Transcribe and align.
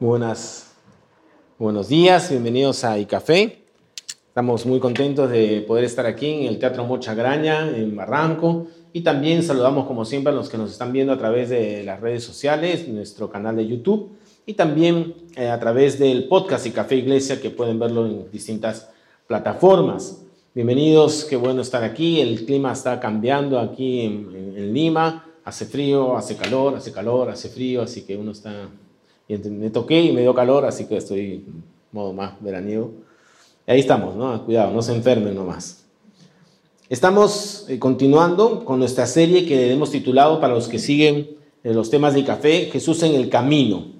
Buenas, 0.00 0.72
buenos 1.58 1.90
días, 1.90 2.30
bienvenidos 2.30 2.84
a 2.84 2.98
iCafé. 2.98 3.64
Estamos 4.28 4.64
muy 4.64 4.80
contentos 4.80 5.30
de 5.30 5.60
poder 5.68 5.84
estar 5.84 6.06
aquí 6.06 6.26
en 6.26 6.44
el 6.44 6.58
Teatro 6.58 6.86
Mocha 6.86 7.12
Graña, 7.12 7.68
en 7.68 7.94
Barranco. 7.94 8.66
Y 8.94 9.02
también 9.02 9.42
saludamos, 9.42 9.86
como 9.86 10.06
siempre, 10.06 10.32
a 10.32 10.34
los 10.34 10.48
que 10.48 10.56
nos 10.56 10.70
están 10.70 10.94
viendo 10.94 11.12
a 11.12 11.18
través 11.18 11.50
de 11.50 11.84
las 11.84 12.00
redes 12.00 12.24
sociales, 12.24 12.88
nuestro 12.88 13.28
canal 13.28 13.56
de 13.56 13.66
YouTube 13.66 14.12
y 14.46 14.54
también 14.54 15.16
eh, 15.36 15.50
a 15.50 15.60
través 15.60 15.98
del 15.98 16.28
podcast 16.28 16.64
y 16.64 16.70
Café 16.70 16.96
Iglesia, 16.96 17.38
que 17.38 17.50
pueden 17.50 17.78
verlo 17.78 18.06
en 18.06 18.30
distintas 18.32 18.88
plataformas. 19.26 20.22
Bienvenidos, 20.54 21.26
qué 21.26 21.36
bueno 21.36 21.60
estar 21.60 21.84
aquí. 21.84 22.22
El 22.22 22.46
clima 22.46 22.72
está 22.72 22.98
cambiando 23.00 23.60
aquí 23.60 24.00
en 24.00 24.72
Lima. 24.72 25.26
Hace 25.44 25.66
frío, 25.66 26.16
hace 26.16 26.36
calor, 26.36 26.76
hace 26.76 26.90
calor, 26.90 27.28
hace 27.28 27.50
frío, 27.50 27.82
así 27.82 28.06
que 28.06 28.16
uno 28.16 28.30
está 28.32 28.70
y 29.34 29.50
me 29.50 29.70
toqué 29.70 30.00
y 30.00 30.12
me 30.12 30.22
dio 30.22 30.34
calor, 30.34 30.64
así 30.64 30.86
que 30.86 30.96
estoy 30.96 31.44
en 31.46 31.64
modo 31.92 32.12
más 32.12 32.32
veraniego. 32.40 32.92
Y 33.66 33.70
ahí 33.70 33.80
estamos, 33.80 34.16
¿no? 34.16 34.44
Cuidado, 34.44 34.72
no 34.72 34.82
se 34.82 34.94
enfermen 34.94 35.34
nomás. 35.34 35.84
Estamos 36.88 37.66
eh, 37.68 37.78
continuando 37.78 38.64
con 38.64 38.80
nuestra 38.80 39.06
serie 39.06 39.46
que 39.46 39.70
hemos 39.72 39.92
titulado, 39.92 40.40
para 40.40 40.54
los 40.54 40.66
que 40.66 40.80
siguen 40.80 41.36
eh, 41.62 41.72
los 41.72 41.90
temas 41.90 42.14
de 42.14 42.24
café, 42.24 42.68
Jesús 42.72 43.02
en 43.04 43.14
el 43.14 43.28
Camino. 43.28 43.92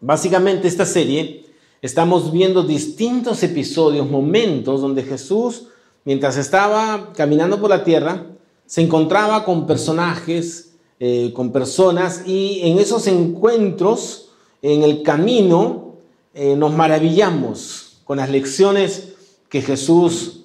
Básicamente 0.00 0.68
esta 0.68 0.86
serie 0.86 1.44
estamos 1.82 2.32
viendo 2.32 2.62
distintos 2.62 3.42
episodios, 3.42 4.08
momentos 4.08 4.80
donde 4.80 5.02
Jesús, 5.02 5.66
mientras 6.04 6.38
estaba 6.38 7.12
caminando 7.14 7.60
por 7.60 7.68
la 7.68 7.84
tierra, 7.84 8.24
se 8.64 8.80
encontraba 8.80 9.44
con 9.44 9.66
personajes, 9.66 10.76
eh, 11.00 11.32
con 11.34 11.52
personas, 11.52 12.22
y 12.26 12.60
en 12.62 12.78
esos 12.78 13.06
encuentros 13.06 14.27
en 14.62 14.82
el 14.82 15.02
camino 15.02 15.94
eh, 16.34 16.56
nos 16.56 16.72
maravillamos 16.74 18.00
con 18.04 18.18
las 18.18 18.30
lecciones 18.30 19.08
que 19.48 19.62
Jesús 19.62 20.44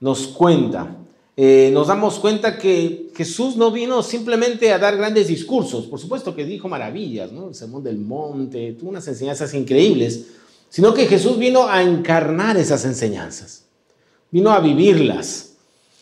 nos 0.00 0.26
cuenta. 0.26 0.96
Eh, 1.36 1.70
nos 1.72 1.88
damos 1.88 2.18
cuenta 2.18 2.58
que 2.58 3.10
Jesús 3.16 3.56
no 3.56 3.70
vino 3.70 4.02
simplemente 4.02 4.72
a 4.72 4.78
dar 4.78 4.96
grandes 4.96 5.26
discursos, 5.26 5.86
por 5.86 5.98
supuesto 5.98 6.34
que 6.34 6.44
dijo 6.44 6.68
maravillas, 6.68 7.32
¿no? 7.32 7.48
el 7.48 7.54
sermón 7.54 7.82
del 7.82 7.98
monte, 7.98 8.72
tuvo 8.78 8.90
unas 8.90 9.08
enseñanzas 9.08 9.52
increíbles, 9.54 10.26
sino 10.68 10.94
que 10.94 11.06
Jesús 11.06 11.38
vino 11.38 11.68
a 11.68 11.82
encarnar 11.82 12.56
esas 12.56 12.84
enseñanzas, 12.84 13.64
vino 14.30 14.50
a 14.50 14.60
vivirlas. 14.60 15.54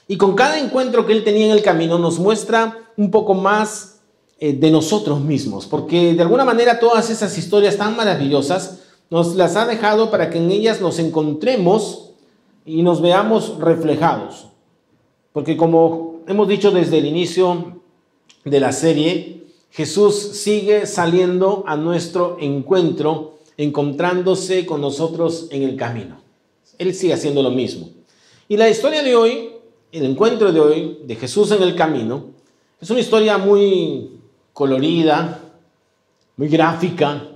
Y 0.09 0.17
con 0.17 0.35
cada 0.35 0.59
encuentro 0.59 1.07
que 1.07 1.13
él 1.13 1.25
tenía 1.25 1.47
en 1.47 1.53
el 1.53 1.63
camino 1.63 1.99
nos 1.99 2.19
muestra 2.19 2.91
un 2.97 3.11
poco 3.11 3.35
más 3.35 3.92
de 4.51 4.71
nosotros 4.73 5.21
mismos, 5.21 5.67
porque 5.67 6.15
de 6.15 6.23
alguna 6.23 6.45
manera 6.45 6.81
todas 6.81 7.11
esas 7.11 7.39
historias 7.39 7.77
tan 7.77 7.95
maravillosas 7.95 8.81
nos 9.09 9.37
las 9.37 9.55
ha 9.55 9.67
dejado 9.67 10.11
para 10.11 10.31
que 10.31 10.39
en 10.39 10.51
ellas 10.51 10.81
nos 10.81 10.99
encontremos 10.99 12.11
y 12.67 12.83
nos 12.83 13.01
veamos 13.01 13.59
reflejados. 13.61 14.49
Porque 15.33 15.57
como 15.57 16.23
hemos 16.27 16.49
dicho 16.49 16.73
desde 16.73 16.99
el 16.99 17.07
inicio 17.07 17.83
de 18.45 18.59
la 18.59 18.73
serie, 18.73 19.45
Jesús 19.71 20.15
sigue 20.17 20.87
saliendo 20.87 21.63
a 21.69 21.77
nuestro 21.77 22.37
encuentro, 22.41 23.39
encontrándose 23.57 24.67
con 24.67 24.81
nosotros 24.81 25.47
en 25.51 25.63
el 25.63 25.77
camino. 25.77 26.21
Él 26.79 26.95
sigue 26.95 27.15
haciendo 27.15 27.45
lo 27.45 27.51
mismo. 27.51 27.91
Y 28.49 28.57
la 28.57 28.69
historia 28.69 29.05
de 29.05 29.15
hoy, 29.15 29.51
el 29.93 30.05
encuentro 30.05 30.53
de 30.53 30.59
hoy 30.59 30.99
de 31.05 31.15
Jesús 31.15 31.53
en 31.53 31.63
el 31.63 31.77
camino, 31.77 32.33
es 32.81 32.91
una 32.91 32.99
historia 32.99 33.39
muy 33.39 34.22
colorida, 34.53 35.41
muy 36.37 36.49
gráfica, 36.49 37.29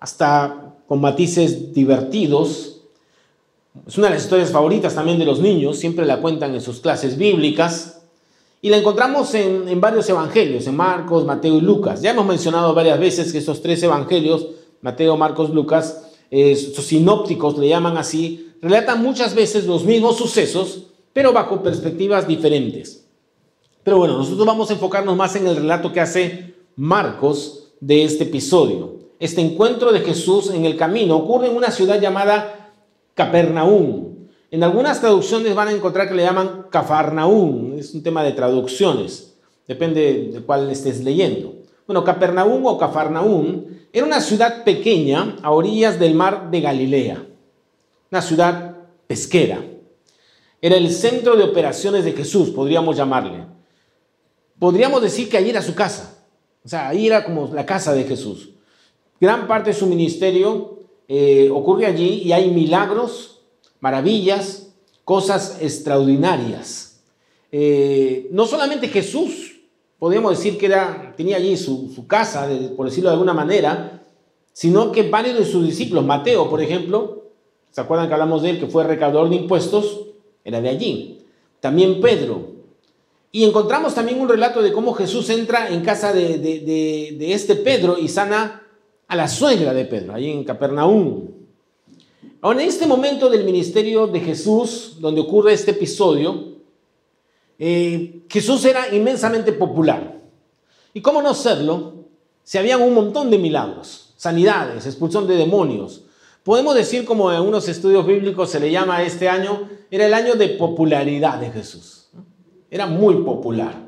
hasta 0.00 0.74
con 0.86 1.00
matices 1.00 1.72
divertidos. 1.72 2.80
Es 3.86 3.96
una 3.96 4.08
de 4.08 4.14
las 4.14 4.24
historias 4.24 4.50
favoritas 4.50 4.94
también 4.94 5.18
de 5.18 5.24
los 5.24 5.40
niños, 5.40 5.78
siempre 5.78 6.04
la 6.04 6.20
cuentan 6.20 6.54
en 6.54 6.60
sus 6.60 6.80
clases 6.80 7.16
bíblicas. 7.16 8.02
Y 8.60 8.68
la 8.68 8.76
encontramos 8.76 9.34
en, 9.34 9.80
varios 9.80 10.08
evangelios, 10.08 10.68
en 10.68 10.76
Marcos, 10.76 11.24
Mateo 11.24 11.56
y 11.56 11.60
Lucas. 11.60 12.00
Ya 12.00 12.10
hemos 12.10 12.26
mencionado 12.26 12.74
varias 12.74 13.00
veces 13.00 13.32
que 13.32 13.38
esos 13.38 13.60
tres 13.60 13.82
evangelios, 13.82 14.46
Mateo, 14.82 15.16
Marcos, 15.16 15.50
Lucas, 15.50 16.10
eh, 16.30 16.54
sinópticos 16.54 17.58
le 17.58 17.68
llaman 17.68 17.96
así, 17.96 18.52
relatan 18.62 19.02
muchas 19.02 19.34
veces 19.34 19.66
los 19.66 19.84
mismos 19.84 20.16
sucesos, 20.16 20.86
pero 21.12 21.32
bajo 21.32 21.62
perspectivas 21.62 22.28
diferentes. 22.28 23.01
Pero 23.84 23.98
bueno, 23.98 24.16
nosotros 24.16 24.46
vamos 24.46 24.70
a 24.70 24.74
enfocarnos 24.74 25.16
más 25.16 25.34
en 25.34 25.46
el 25.46 25.56
relato 25.56 25.92
que 25.92 26.00
hace 26.00 26.54
Marcos 26.76 27.72
de 27.80 28.04
este 28.04 28.24
episodio. 28.24 28.96
Este 29.18 29.40
encuentro 29.40 29.92
de 29.92 30.00
Jesús 30.00 30.50
en 30.50 30.64
el 30.64 30.76
camino 30.76 31.16
ocurre 31.16 31.48
en 31.48 31.56
una 31.56 31.70
ciudad 31.70 32.00
llamada 32.00 32.72
Capernaum. 33.14 34.28
En 34.52 34.62
algunas 34.62 35.00
traducciones 35.00 35.54
van 35.54 35.68
a 35.68 35.72
encontrar 35.72 36.08
que 36.08 36.14
le 36.14 36.22
llaman 36.22 36.66
Cafarnaum. 36.70 37.76
Es 37.76 37.92
un 37.92 38.04
tema 38.04 38.22
de 38.22 38.32
traducciones. 38.32 39.34
Depende 39.66 40.30
de 40.32 40.40
cuál 40.42 40.70
estés 40.70 41.02
leyendo. 41.02 41.54
Bueno, 41.86 42.04
Capernaum 42.04 42.64
o 42.66 42.78
Cafarnaum 42.78 43.64
era 43.92 44.06
una 44.06 44.20
ciudad 44.20 44.62
pequeña 44.62 45.38
a 45.42 45.50
orillas 45.50 45.98
del 45.98 46.14
mar 46.14 46.50
de 46.52 46.60
Galilea. 46.60 47.26
Una 48.12 48.22
ciudad 48.22 48.76
pesquera. 49.08 49.60
Era 50.60 50.76
el 50.76 50.90
centro 50.92 51.34
de 51.34 51.42
operaciones 51.42 52.04
de 52.04 52.12
Jesús, 52.12 52.50
podríamos 52.50 52.96
llamarle 52.96 53.51
podríamos 54.62 55.02
decir 55.02 55.28
que 55.28 55.36
allí 55.36 55.50
era 55.50 55.60
su 55.60 55.74
casa. 55.74 56.24
O 56.64 56.68
sea, 56.68 56.86
ahí 56.86 57.08
era 57.08 57.24
como 57.24 57.52
la 57.52 57.66
casa 57.66 57.92
de 57.94 58.04
Jesús. 58.04 58.50
Gran 59.20 59.48
parte 59.48 59.70
de 59.70 59.74
su 59.74 59.88
ministerio 59.88 60.78
eh, 61.08 61.50
ocurre 61.52 61.84
allí 61.84 62.22
y 62.24 62.30
hay 62.30 62.48
milagros, 62.52 63.40
maravillas, 63.80 64.72
cosas 65.04 65.58
extraordinarias. 65.60 67.02
Eh, 67.50 68.28
no 68.30 68.46
solamente 68.46 68.86
Jesús, 68.86 69.62
podríamos 69.98 70.38
decir 70.38 70.56
que 70.56 70.72
tenía 71.16 71.38
allí 71.38 71.56
su, 71.56 72.06
casa, 72.06 72.48
por 72.76 72.86
decirlo 72.86 73.10
de 73.10 73.14
alguna 73.14 73.34
manera, 73.34 74.04
sino 74.52 74.92
que 74.92 75.10
varios 75.10 75.38
de 75.40 75.44
sus 75.44 75.66
discípulos, 75.66 76.04
Mateo, 76.04 76.48
por 76.48 76.62
ejemplo, 76.62 77.32
¿se 77.72 77.80
acuerdan 77.80 78.06
que 78.06 78.14
hablamos 78.14 78.42
de 78.42 78.50
él, 78.50 78.60
que 78.60 78.68
fue 78.68 78.84
recaudador 78.84 79.28
de 79.28 79.34
impuestos? 79.34 80.02
Era 80.44 80.60
de 80.60 80.68
allí. 80.68 81.26
También 81.58 82.00
Pedro, 82.00 82.51
y 83.34 83.44
encontramos 83.44 83.94
también 83.94 84.20
un 84.20 84.28
relato 84.28 84.60
de 84.60 84.72
cómo 84.72 84.92
Jesús 84.92 85.30
entra 85.30 85.70
en 85.70 85.80
casa 85.82 86.12
de, 86.12 87.32
este 87.32 87.56
Pedro 87.56 87.96
y 87.98 88.08
sana 88.08 88.62
a 89.08 89.16
la 89.16 89.26
suegra 89.26 89.72
de 89.72 89.86
Pedro, 89.86 90.12
allí 90.12 90.30
en 90.30 90.44
Capernaum. 90.44 91.28
Ahora, 92.42 92.62
en 92.62 92.68
este 92.68 92.86
momento 92.86 93.30
del 93.30 93.44
ministerio 93.44 94.06
de 94.06 94.20
Jesús, 94.20 94.98
donde 95.00 95.22
ocurre 95.22 95.54
este 95.54 95.70
episodio, 95.70 96.58
eh, 97.58 98.22
Jesús 98.28 98.66
era 98.66 98.94
inmensamente 98.94 99.52
popular. 99.52 100.20
¿Y 100.92 101.00
cómo 101.00 101.22
no 101.22 101.32
serlo? 101.32 102.04
Se 102.44 102.58
habían 102.58 102.82
un 102.82 102.92
montón 102.92 103.30
de 103.30 103.38
milagros, 103.38 104.12
sanidades, 104.18 104.84
expulsión 104.84 105.26
de 105.26 105.36
demonios. 105.36 106.02
Podemos 106.42 106.74
decir, 106.74 107.06
como 107.06 107.32
en 107.32 107.40
unos 107.40 107.66
estudios 107.66 108.06
bíblicos 108.06 108.50
se 108.50 108.60
le 108.60 108.70
llama 108.70 109.02
este 109.02 109.30
año, 109.30 109.70
era 109.90 110.04
el 110.04 110.12
año 110.12 110.34
de 110.34 110.48
popularidad 110.50 111.38
de 111.38 111.50
Jesús 111.50 112.01
era 112.72 112.86
muy 112.86 113.16
popular. 113.16 113.86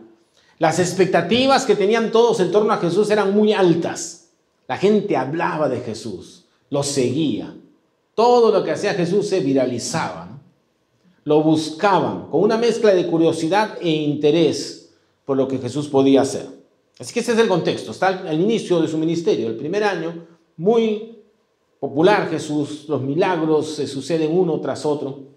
Las 0.59 0.79
expectativas 0.79 1.65
que 1.65 1.75
tenían 1.75 2.13
todos 2.13 2.39
en 2.41 2.53
torno 2.53 2.71
a 2.75 2.77
Jesús 2.77 3.11
eran 3.11 3.35
muy 3.35 3.55
altas. 3.55 4.29
La 4.69 4.77
gente 4.77 5.17
hablaba 5.17 5.71
de 5.71 5.81
Jesús, 5.81 6.45
lo 6.69 6.83
seguía. 6.83 7.57
Todo 8.15 8.53
lo 8.53 8.63
que 8.63 8.73
hacía 8.73 8.93
Jesús 8.93 9.27
se 9.27 9.41
viralizaba. 9.41 10.39
Lo 11.25 11.43
buscaban 11.43 12.27
con 12.29 12.43
una 12.43 12.59
mezcla 12.59 12.95
de 12.95 13.07
curiosidad 13.07 13.79
e 13.81 13.89
interés 13.89 14.93
por 15.25 15.39
lo 15.39 15.49
que 15.49 15.59
Jesús 15.59 15.89
podía 15.89 16.21
hacer. 16.21 16.47
Así 16.99 17.15
que 17.15 17.21
ese 17.21 17.33
es 17.33 17.39
el 17.39 17.49
contexto. 17.49 17.91
Está 17.91 18.09
al 18.09 18.39
inicio 18.39 18.83
de 18.83 18.89
su 18.89 18.99
ministerio, 18.99 19.49
el 19.49 19.57
primer 19.57 19.83
año, 19.83 20.27
muy 20.59 21.21
popular 21.81 22.29
Jesús, 22.29 22.85
los 22.87 23.01
milagros 23.01 23.77
se 23.77 23.87
suceden 23.87 24.37
uno 24.37 24.61
tras 24.61 24.85
otro. 24.85 25.34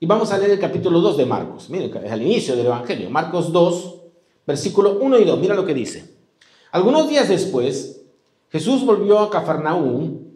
Y 0.00 0.06
vamos 0.06 0.30
a 0.30 0.38
leer 0.38 0.52
el 0.52 0.60
capítulo 0.60 1.00
2 1.00 1.16
de 1.16 1.26
Marcos. 1.26 1.68
Miren, 1.70 2.04
es 2.04 2.12
al 2.12 2.22
inicio 2.22 2.54
del 2.54 2.66
Evangelio. 2.66 3.10
Marcos 3.10 3.52
2, 3.52 3.94
versículo 4.46 4.98
1 5.00 5.18
y 5.18 5.24
2. 5.24 5.40
Mira 5.40 5.54
lo 5.54 5.66
que 5.66 5.74
dice. 5.74 6.14
Algunos 6.70 7.08
días 7.08 7.28
después, 7.28 8.02
Jesús 8.50 8.84
volvió 8.84 9.18
a 9.18 9.30
Cafarnaúm. 9.30 10.28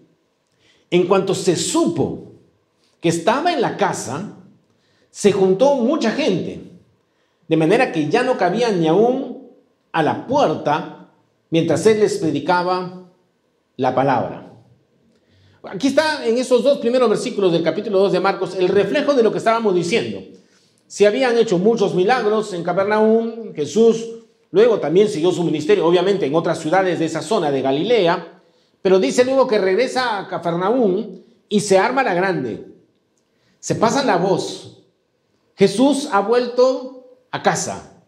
En 0.91 1.07
cuanto 1.07 1.35
se 1.35 1.57
supo 1.57 2.33
que 3.01 3.09
estaba 3.09 3.53
en 3.53 3.61
la 3.61 3.77
casa, 3.77 4.37
se 5.11 5.33
juntó 5.33 5.77
mucha 5.77 6.11
gente, 6.11 6.61
de 7.49 7.57
manera 7.57 7.93
que 7.93 8.09
ya 8.09 8.23
no 8.23 8.37
cabía 8.37 8.71
ni 8.71 8.89
aún 8.89 9.49
a 9.93 10.03
la 10.03 10.27
puerta 10.27 11.11
mientras 11.51 11.87
él 11.87 12.01
les 12.01 12.19
predicaba 12.19 13.05
la 13.77 13.95
palabra. 13.95 14.52
Aquí 15.65 15.89
está 15.89 16.27
en 16.27 16.39
esos 16.39 16.65
dos 16.65 16.79
primeros 16.79 17.09
versículos 17.09 17.53
del 17.53 17.63
capítulo 17.63 18.01
2 18.01 18.13
de 18.13 18.21
Marcos 18.21 18.57
el 18.57 18.69
reflejo 18.69 19.15
de 19.15 19.23
lo 19.23 19.31
que 19.31 19.39
estábamos 19.39 19.75
diciendo. 19.75 20.21
Se 20.89 21.07
habían 21.07 21.39
hecho 21.39 21.59
muchos 21.59 21.95
milagros 21.95 22.53
en 22.53 22.65
Capernaum, 22.65 23.55
Jesús 23.55 24.09
luego 24.51 24.81
también 24.81 25.09
siguió 25.09 25.31
su 25.31 25.45
ministerio, 25.45 25.87
obviamente, 25.87 26.27
en 26.27 26.35
otras 26.35 26.59
ciudades 26.59 26.99
de 26.99 27.05
esa 27.05 27.23
zona 27.23 27.51
de 27.51 27.63
Galilea, 27.63 28.41
Pero 28.83 28.99
dice 28.99 29.25
luego 29.25 29.47
que 29.47 29.59
regresa 29.59 30.19
a 30.19 30.27
Cafarnaúm 30.27 31.21
y 31.49 31.61
se 31.61 31.79
arma 31.79 32.03
la 32.03 32.15
grande. 32.15 32.67
Se 33.61 33.77
pasa 33.77 34.05
la 34.05 34.17
voz. 34.17 34.83
Jesús 35.55 36.09
ha 36.11 36.21
vuelto 36.21 37.07
a 37.31 37.43
casa. 37.43 38.03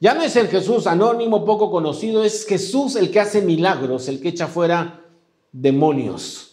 Ya 0.00 0.14
no 0.14 0.22
es 0.22 0.34
el 0.34 0.48
Jesús 0.48 0.88
anónimo, 0.88 1.44
poco 1.44 1.70
conocido, 1.70 2.24
es 2.24 2.44
Jesús 2.44 2.96
el 2.96 3.12
que 3.12 3.20
hace 3.20 3.42
milagros, 3.42 4.08
el 4.08 4.20
que 4.20 4.30
echa 4.30 4.48
fuera 4.48 5.04
demonios. 5.52 6.47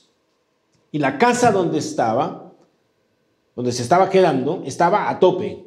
Y 0.96 0.98
la 0.98 1.18
casa 1.18 1.52
donde 1.52 1.80
estaba, 1.80 2.54
donde 3.54 3.74
se 3.74 3.82
estaba 3.82 4.10
quedando, 4.10 4.64
estaba 4.66 5.10
a 5.10 5.20
tope. 5.20 5.66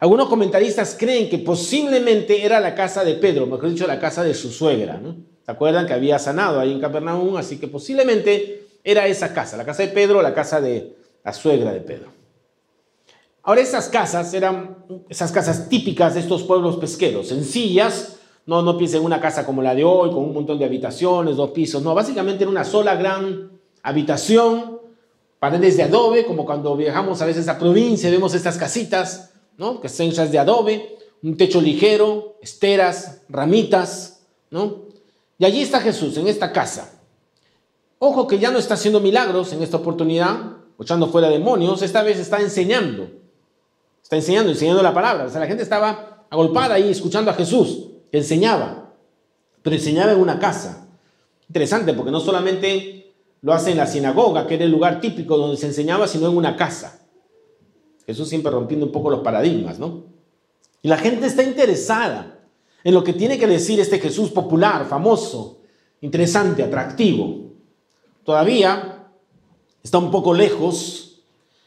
Algunos 0.00 0.28
comentaristas 0.28 0.96
creen 0.98 1.30
que 1.30 1.38
posiblemente 1.38 2.44
era 2.44 2.58
la 2.58 2.74
casa 2.74 3.04
de 3.04 3.14
Pedro, 3.14 3.46
mejor 3.46 3.70
dicho, 3.70 3.86
la 3.86 4.00
casa 4.00 4.24
de 4.24 4.34
su 4.34 4.50
suegra. 4.50 5.00
¿Se 5.44 5.52
acuerdan 5.52 5.86
que 5.86 5.92
había 5.92 6.18
sanado 6.18 6.58
ahí 6.58 6.72
en 6.72 6.80
Capernaum? 6.80 7.36
Así 7.36 7.58
que 7.58 7.68
posiblemente 7.68 8.66
era 8.82 9.06
esa 9.06 9.32
casa, 9.32 9.56
la 9.56 9.64
casa 9.64 9.84
de 9.84 9.90
Pedro, 9.90 10.20
la 10.20 10.34
casa 10.34 10.60
de 10.60 10.96
la 11.22 11.32
suegra 11.32 11.72
de 11.72 11.82
Pedro. 11.82 12.08
Ahora, 13.44 13.60
esas 13.60 13.88
casas 13.88 14.34
eran 14.34 14.78
esas 15.08 15.30
casas 15.30 15.68
típicas 15.68 16.14
de 16.14 16.20
estos 16.22 16.42
pueblos 16.42 16.76
pesqueros, 16.78 17.28
sencillas. 17.28 18.16
No, 18.46 18.62
no 18.62 18.76
piensen 18.76 18.98
en 18.98 19.06
una 19.06 19.20
casa 19.20 19.46
como 19.46 19.62
la 19.62 19.76
de 19.76 19.84
hoy, 19.84 20.10
con 20.10 20.24
un 20.24 20.34
montón 20.34 20.58
de 20.58 20.64
habitaciones, 20.64 21.36
dos 21.36 21.50
pisos. 21.50 21.84
No, 21.84 21.94
básicamente 21.94 22.42
era 22.42 22.50
una 22.50 22.64
sola 22.64 22.96
gran 22.96 23.55
habitación, 23.88 24.80
paredes 25.38 25.76
de 25.76 25.84
adobe, 25.84 26.26
como 26.26 26.44
cuando 26.44 26.76
viajamos 26.76 27.22
a 27.22 27.26
veces 27.26 27.48
a 27.48 27.58
provincia, 27.58 28.10
vemos 28.10 28.34
estas 28.34 28.56
casitas 28.56 29.30
¿no? 29.56 29.80
Que 29.80 29.86
estén 29.86 30.10
hechas 30.10 30.30
de 30.30 30.38
adobe, 30.38 30.98
un 31.22 31.36
techo 31.36 31.60
ligero, 31.60 32.36
esteras, 32.42 33.22
ramitas, 33.28 34.20
¿no? 34.50 34.86
Y 35.38 35.44
allí 35.44 35.62
está 35.62 35.80
Jesús, 35.80 36.16
en 36.16 36.28
esta 36.28 36.52
casa. 36.52 36.92
Ojo 37.98 38.26
que 38.26 38.38
ya 38.38 38.50
no 38.50 38.58
está 38.58 38.74
haciendo 38.74 39.00
milagros 39.00 39.52
en 39.52 39.62
esta 39.62 39.78
oportunidad, 39.78 40.56
echando 40.78 41.08
fuera 41.08 41.28
demonios, 41.28 41.82
esta 41.82 42.02
vez 42.02 42.18
está 42.18 42.40
enseñando. 42.40 43.08
Está 44.02 44.16
enseñando, 44.16 44.50
enseñando 44.50 44.82
la 44.82 44.94
palabra. 44.94 45.24
O 45.24 45.30
sea, 45.30 45.40
la 45.40 45.46
gente 45.46 45.62
estaba 45.62 46.26
agolpada 46.30 46.74
ahí 46.74 46.90
escuchando 46.90 47.30
a 47.30 47.34
Jesús, 47.34 47.88
que 48.10 48.18
enseñaba, 48.18 48.92
pero 49.62 49.76
enseñaba 49.76 50.12
en 50.12 50.20
una 50.20 50.38
casa. 50.38 50.86
Interesante, 51.48 51.92
porque 51.94 52.10
no 52.10 52.20
solamente 52.20 53.05
lo 53.42 53.52
hace 53.52 53.72
en 53.72 53.76
la 53.76 53.86
sinagoga, 53.86 54.46
que 54.46 54.54
era 54.54 54.64
el 54.64 54.70
lugar 54.70 55.00
típico 55.00 55.36
donde 55.36 55.56
se 55.56 55.66
enseñaba, 55.66 56.08
sino 56.08 56.28
en 56.28 56.36
una 56.36 56.56
casa. 56.56 57.06
Jesús 58.06 58.28
siempre 58.28 58.50
rompiendo 58.50 58.86
un 58.86 58.92
poco 58.92 59.10
los 59.10 59.20
paradigmas, 59.20 59.78
¿no? 59.78 60.04
Y 60.82 60.88
la 60.88 60.96
gente 60.96 61.26
está 61.26 61.42
interesada 61.42 62.38
en 62.84 62.94
lo 62.94 63.02
que 63.02 63.12
tiene 63.12 63.38
que 63.38 63.46
decir 63.46 63.80
este 63.80 63.98
Jesús 63.98 64.30
popular, 64.30 64.86
famoso, 64.86 65.62
interesante, 66.00 66.62
atractivo. 66.62 67.50
Todavía 68.24 69.08
está 69.82 69.98
un 69.98 70.10
poco 70.10 70.32
lejos 70.32 71.22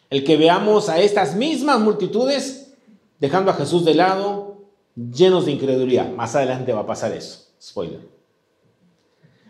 el 0.10 0.24
que 0.24 0.38
veamos 0.38 0.90
a 0.90 1.00
estas 1.00 1.36
mismas 1.36 1.80
multitudes 1.80 2.74
dejando 3.20 3.52
a 3.52 3.56
Jesús 3.56 3.84
de 3.86 3.96
lado, 3.96 4.64
llenos 4.96 5.46
de 5.46 5.52
incredulidad. 5.52 6.12
Más 6.12 6.36
adelante 6.36 6.74
va 6.74 6.82
a 6.82 6.86
pasar 6.86 7.12
eso. 7.12 7.48
Spoiler. 7.62 8.08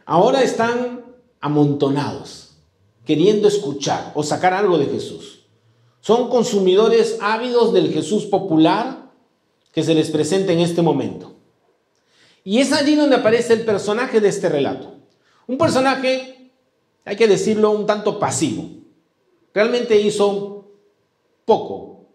Ahora 0.06 0.42
están 0.42 1.09
amontonados, 1.42 2.58
queriendo 3.06 3.48
escuchar 3.48 4.12
o 4.16 4.24
sacar 4.24 4.54
algo 4.54 4.78
de 4.78 4.88
Jesús. 4.88 5.46
Son 6.02 6.30
consumidores 6.30 7.18
ávidos 7.22 7.74
del 7.74 7.92
Jesús 7.92 8.26
popular 8.26 9.12
que 9.72 9.84
se 9.84 9.94
les 9.94 10.10
presenta 10.10 10.52
en 10.54 10.60
este 10.60 10.82
momento. 10.82 11.34
Y 12.44 12.60
es 12.60 12.72
allí 12.72 12.96
donde 12.96 13.18
aparece 13.18 13.54
el 13.54 13.66
personaje 13.66 14.22
de 14.22 14.30
este 14.30 14.50
relato. 14.50 14.96
Un 15.48 15.58
personaje, 15.58 16.52
hay 17.06 17.16
que 17.16 17.28
decirlo, 17.28 17.72
un 17.72 17.86
tanto 17.86 18.20
pasivo. 18.20 18.70
Realmente 19.54 20.00
hizo 20.00 20.66
poco, 21.46 22.06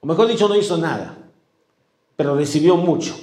o 0.00 0.06
mejor 0.06 0.28
dicho, 0.28 0.48
no 0.48 0.56
hizo 0.56 0.76
nada, 0.78 1.30
pero 2.16 2.36
recibió 2.36 2.76
mucho. 2.76 3.14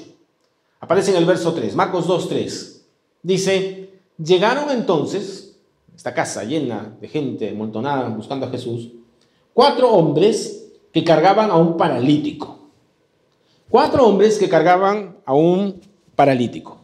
Aparece 0.79 1.11
en 1.11 1.17
el 1.17 1.25
verso 1.25 1.53
3, 1.53 1.75
Marcos 1.75 2.07
2, 2.07 2.29
3. 2.29 2.85
Dice, 3.23 3.88
llegaron 4.23 4.69
entonces, 4.69 5.57
esta 5.95 6.13
casa 6.13 6.43
llena 6.43 6.95
de 6.99 7.07
gente 7.07 7.49
amontonada 7.49 8.09
buscando 8.09 8.45
a 8.45 8.49
Jesús, 8.49 8.91
cuatro 9.53 9.91
hombres 9.91 10.71
que 10.93 11.03
cargaban 11.03 11.51
a 11.51 11.55
un 11.55 11.77
paralítico. 11.77 12.57
Cuatro 13.69 14.07
hombres 14.07 14.37
que 14.37 14.49
cargaban 14.49 15.17
a 15.25 15.33
un 15.33 15.79
paralítico. 16.15 16.79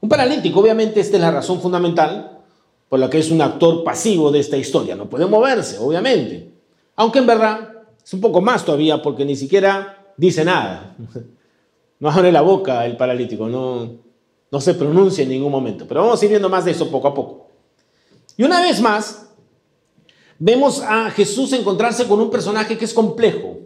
Un 0.00 0.08
paralítico, 0.08 0.60
obviamente, 0.60 1.00
esta 1.00 1.16
es 1.16 1.22
la 1.22 1.30
razón 1.30 1.60
fundamental 1.60 2.40
por 2.88 3.00
la 3.00 3.10
que 3.10 3.18
es 3.18 3.30
un 3.30 3.40
actor 3.42 3.82
pasivo 3.82 4.30
de 4.30 4.40
esta 4.40 4.56
historia. 4.56 4.94
No 4.94 5.08
puede 5.08 5.26
moverse, 5.26 5.78
obviamente. 5.78 6.52
Aunque 6.96 7.18
en 7.18 7.26
verdad 7.26 7.72
es 8.04 8.12
un 8.14 8.20
poco 8.20 8.40
más 8.40 8.64
todavía 8.64 9.02
porque 9.02 9.24
ni 9.24 9.36
siquiera 9.36 10.12
dice 10.16 10.44
nada. 10.44 10.96
No 12.00 12.08
abre 12.10 12.30
la 12.30 12.42
boca 12.42 12.86
el 12.86 12.96
paralítico, 12.96 13.48
no, 13.48 13.90
no 14.50 14.60
se 14.60 14.74
pronuncia 14.74 15.22
en 15.22 15.30
ningún 15.30 15.52
momento. 15.52 15.86
Pero 15.86 16.02
vamos 16.02 16.20
a 16.20 16.24
ir 16.24 16.30
viendo 16.30 16.48
más 16.48 16.64
de 16.64 16.72
eso 16.72 16.90
poco 16.90 17.08
a 17.08 17.14
poco. 17.14 17.48
Y 18.36 18.44
una 18.44 18.60
vez 18.60 18.80
más, 18.80 19.28
vemos 20.38 20.80
a 20.80 21.10
Jesús 21.10 21.52
encontrarse 21.52 22.06
con 22.06 22.20
un 22.20 22.30
personaje 22.30 22.78
que 22.78 22.84
es 22.84 22.94
complejo. 22.94 23.58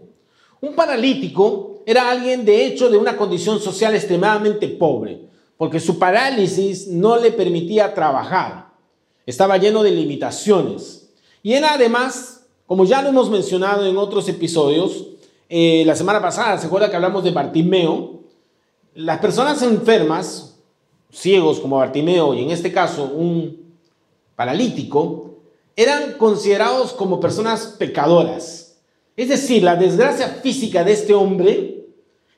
Un 0.61 0.75
paralítico 0.75 1.82
era 1.87 2.11
alguien 2.11 2.44
de 2.44 2.67
hecho 2.67 2.88
de 2.88 2.96
una 2.96 3.17
condición 3.17 3.61
social 3.61 3.94
extremadamente 3.94 4.69
pobre, 4.69 5.29
porque 5.56 5.81
su 5.81 5.99
parálisis 5.99 6.88
no 6.88 7.17
le 7.17 7.32
permitía 7.32 7.94
trabajar. 7.94 8.70
Estaba 9.26 9.56
lleno 9.56 9.82
de 9.82 9.90
limitaciones. 9.90 11.11
Y 11.43 11.52
era 11.52 11.75
además, 11.75 12.46
como 12.67 12.84
ya 12.84 13.02
lo 13.02 13.08
hemos 13.08 13.31
mencionado 13.31 13.84
en 13.87 13.96
otros 13.96 14.29
episodios, 14.29 15.06
eh, 15.49 15.82
la 15.84 15.94
semana 15.94 16.23
pasada, 16.23 16.56
se 16.58 16.67
acuerda 16.67 16.88
que 16.88 16.96
hablamos 16.96 17.25
de 17.25 17.31
Bartimeo, 17.31 18.20
las 18.94 19.19
personas 19.19 19.62
enfermas, 19.62 20.51
ciegos 21.12 21.61
como 21.61 21.76
Bartimeo 21.76 22.35
y 22.35 22.43
en 22.43 22.50
este 22.50 22.73
caso 22.73 23.05
un 23.05 23.76
paralítico, 24.35 25.37
eran 25.76 26.14
considerados 26.14 26.93
como 26.93 27.20
personas 27.20 27.76
pecadoras. 27.79 28.81
Es 29.17 29.29
decir, 29.29 29.62
la 29.62 29.76
desgracia 29.76 30.29
física 30.29 30.85
de 30.85 30.93
este 30.93 31.14
hombre, 31.14 31.87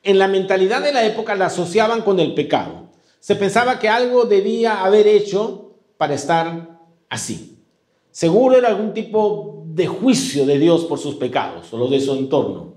en 0.03 0.19
la 0.19 0.27
mentalidad 0.27 0.83
de 0.83 0.93
la 0.93 1.05
época 1.05 1.35
la 1.35 1.47
asociaban 1.47 2.01
con 2.01 2.19
el 2.19 2.33
pecado. 2.33 2.89
Se 3.19 3.35
pensaba 3.35 3.79
que 3.79 3.89
algo 3.89 4.25
debía 4.25 4.83
haber 4.83 5.07
hecho 5.07 5.71
para 5.97 6.13
estar 6.13 6.79
así. 7.09 7.57
Seguro 8.11 8.55
era 8.55 8.67
algún 8.67 8.93
tipo 8.93 9.63
de 9.67 9.87
juicio 9.87 10.45
de 10.45 10.59
Dios 10.59 10.85
por 10.85 10.99
sus 10.99 11.15
pecados 11.15 11.73
o 11.73 11.77
los 11.77 11.89
de 11.89 11.99
su 11.99 12.13
entorno. 12.13 12.75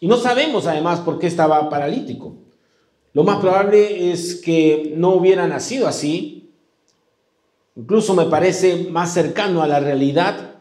Y 0.00 0.06
no 0.06 0.16
sabemos 0.16 0.66
además 0.66 1.00
por 1.00 1.18
qué 1.18 1.26
estaba 1.26 1.68
paralítico. 1.68 2.36
Lo 3.14 3.24
más 3.24 3.38
probable 3.38 4.12
es 4.12 4.34
que 4.36 4.92
no 4.96 5.14
hubiera 5.14 5.46
nacido 5.46 5.88
así, 5.88 6.34
Incluso 7.76 8.14
me 8.14 8.26
parece 8.26 8.88
más 8.90 9.12
cercano 9.12 9.62
a 9.62 9.66
la 9.66 9.80
realidad 9.80 10.54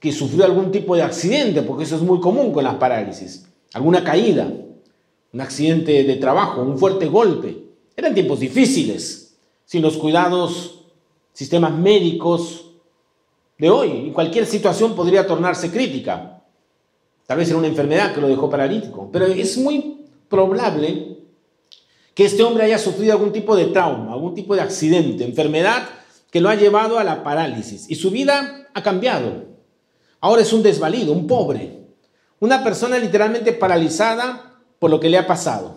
que 0.00 0.12
sufrió 0.12 0.44
algún 0.44 0.70
tipo 0.70 0.96
de 0.96 1.02
accidente, 1.02 1.62
porque 1.62 1.84
eso 1.84 1.96
es 1.96 2.02
muy 2.02 2.20
común 2.20 2.52
con 2.52 2.64
las 2.64 2.76
parálisis. 2.76 3.46
Alguna 3.74 4.02
caída, 4.02 4.50
un 5.32 5.40
accidente 5.40 6.04
de 6.04 6.16
trabajo, 6.16 6.62
un 6.62 6.78
fuerte 6.78 7.06
golpe. 7.06 7.64
Eran 7.96 8.14
tiempos 8.14 8.40
difíciles, 8.40 9.36
sin 9.66 9.82
los 9.82 9.96
cuidados, 9.96 10.84
sistemas 11.32 11.72
médicos 11.72 12.70
de 13.58 13.68
hoy. 13.68 13.90
Y 14.08 14.10
cualquier 14.12 14.46
situación 14.46 14.94
podría 14.94 15.26
tornarse 15.26 15.70
crítica. 15.70 16.42
Tal 17.26 17.38
vez 17.38 17.48
era 17.48 17.58
una 17.58 17.68
enfermedad 17.68 18.14
que 18.14 18.20
lo 18.20 18.28
dejó 18.28 18.48
paralítico. 18.48 19.10
Pero 19.12 19.26
es 19.26 19.58
muy 19.58 20.06
probable 20.28 21.18
que 22.14 22.24
este 22.24 22.42
hombre 22.42 22.64
haya 22.64 22.78
sufrido 22.78 23.12
algún 23.12 23.32
tipo 23.32 23.56
de 23.56 23.66
trauma, 23.66 24.12
algún 24.12 24.34
tipo 24.34 24.54
de 24.54 24.62
accidente, 24.62 25.24
enfermedad 25.24 25.88
que 26.30 26.40
lo 26.40 26.48
ha 26.48 26.54
llevado 26.54 26.98
a 26.98 27.04
la 27.04 27.22
parálisis 27.22 27.90
y 27.90 27.96
su 27.96 28.10
vida 28.10 28.68
ha 28.72 28.82
cambiado. 28.82 29.44
Ahora 30.20 30.42
es 30.42 30.52
un 30.52 30.62
desvalido, 30.62 31.12
un 31.12 31.26
pobre, 31.26 31.84
una 32.40 32.62
persona 32.64 32.98
literalmente 32.98 33.52
paralizada 33.52 34.60
por 34.78 34.90
lo 34.90 35.00
que 35.00 35.08
le 35.08 35.18
ha 35.18 35.26
pasado. 35.26 35.76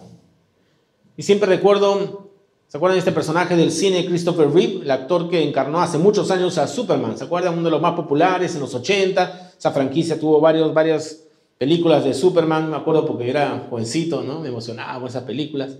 Y 1.15 1.23
siempre 1.23 1.47
recuerdo, 1.47 2.31
¿se 2.67 2.77
acuerdan 2.77 2.95
de 2.95 2.99
este 2.99 3.11
personaje 3.11 3.55
del 3.55 3.71
cine 3.71 4.05
Christopher 4.05 4.51
Reeve, 4.51 4.83
el 4.83 4.91
actor 4.91 5.29
que 5.29 5.43
encarnó 5.43 5.81
hace 5.81 5.97
muchos 5.97 6.29
años 6.29 6.57
a 6.57 6.67
Superman? 6.67 7.17
¿Se 7.17 7.23
acuerdan? 7.23 7.53
Uno 7.53 7.63
de 7.63 7.71
los 7.71 7.81
más 7.81 7.93
populares 7.93 8.53
en 8.53 8.61
los 8.61 8.73
80. 8.75 9.53
Esa 9.57 9.71
franquicia 9.71 10.19
tuvo 10.19 10.39
varios, 10.39 10.73
varias 10.73 11.23
películas 11.57 12.03
de 12.03 12.13
Superman, 12.13 12.69
me 12.69 12.77
acuerdo 12.77 13.05
porque 13.05 13.29
era 13.29 13.65
jovencito, 13.69 14.21
¿no? 14.21 14.41
Me 14.41 14.49
emocionaba 14.49 14.99
con 14.99 15.07
esas 15.07 15.23
películas. 15.23 15.71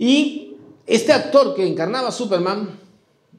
Y 0.00 0.56
este 0.86 1.12
actor 1.12 1.54
que 1.54 1.64
encarnaba 1.64 2.10
Superman 2.10 2.80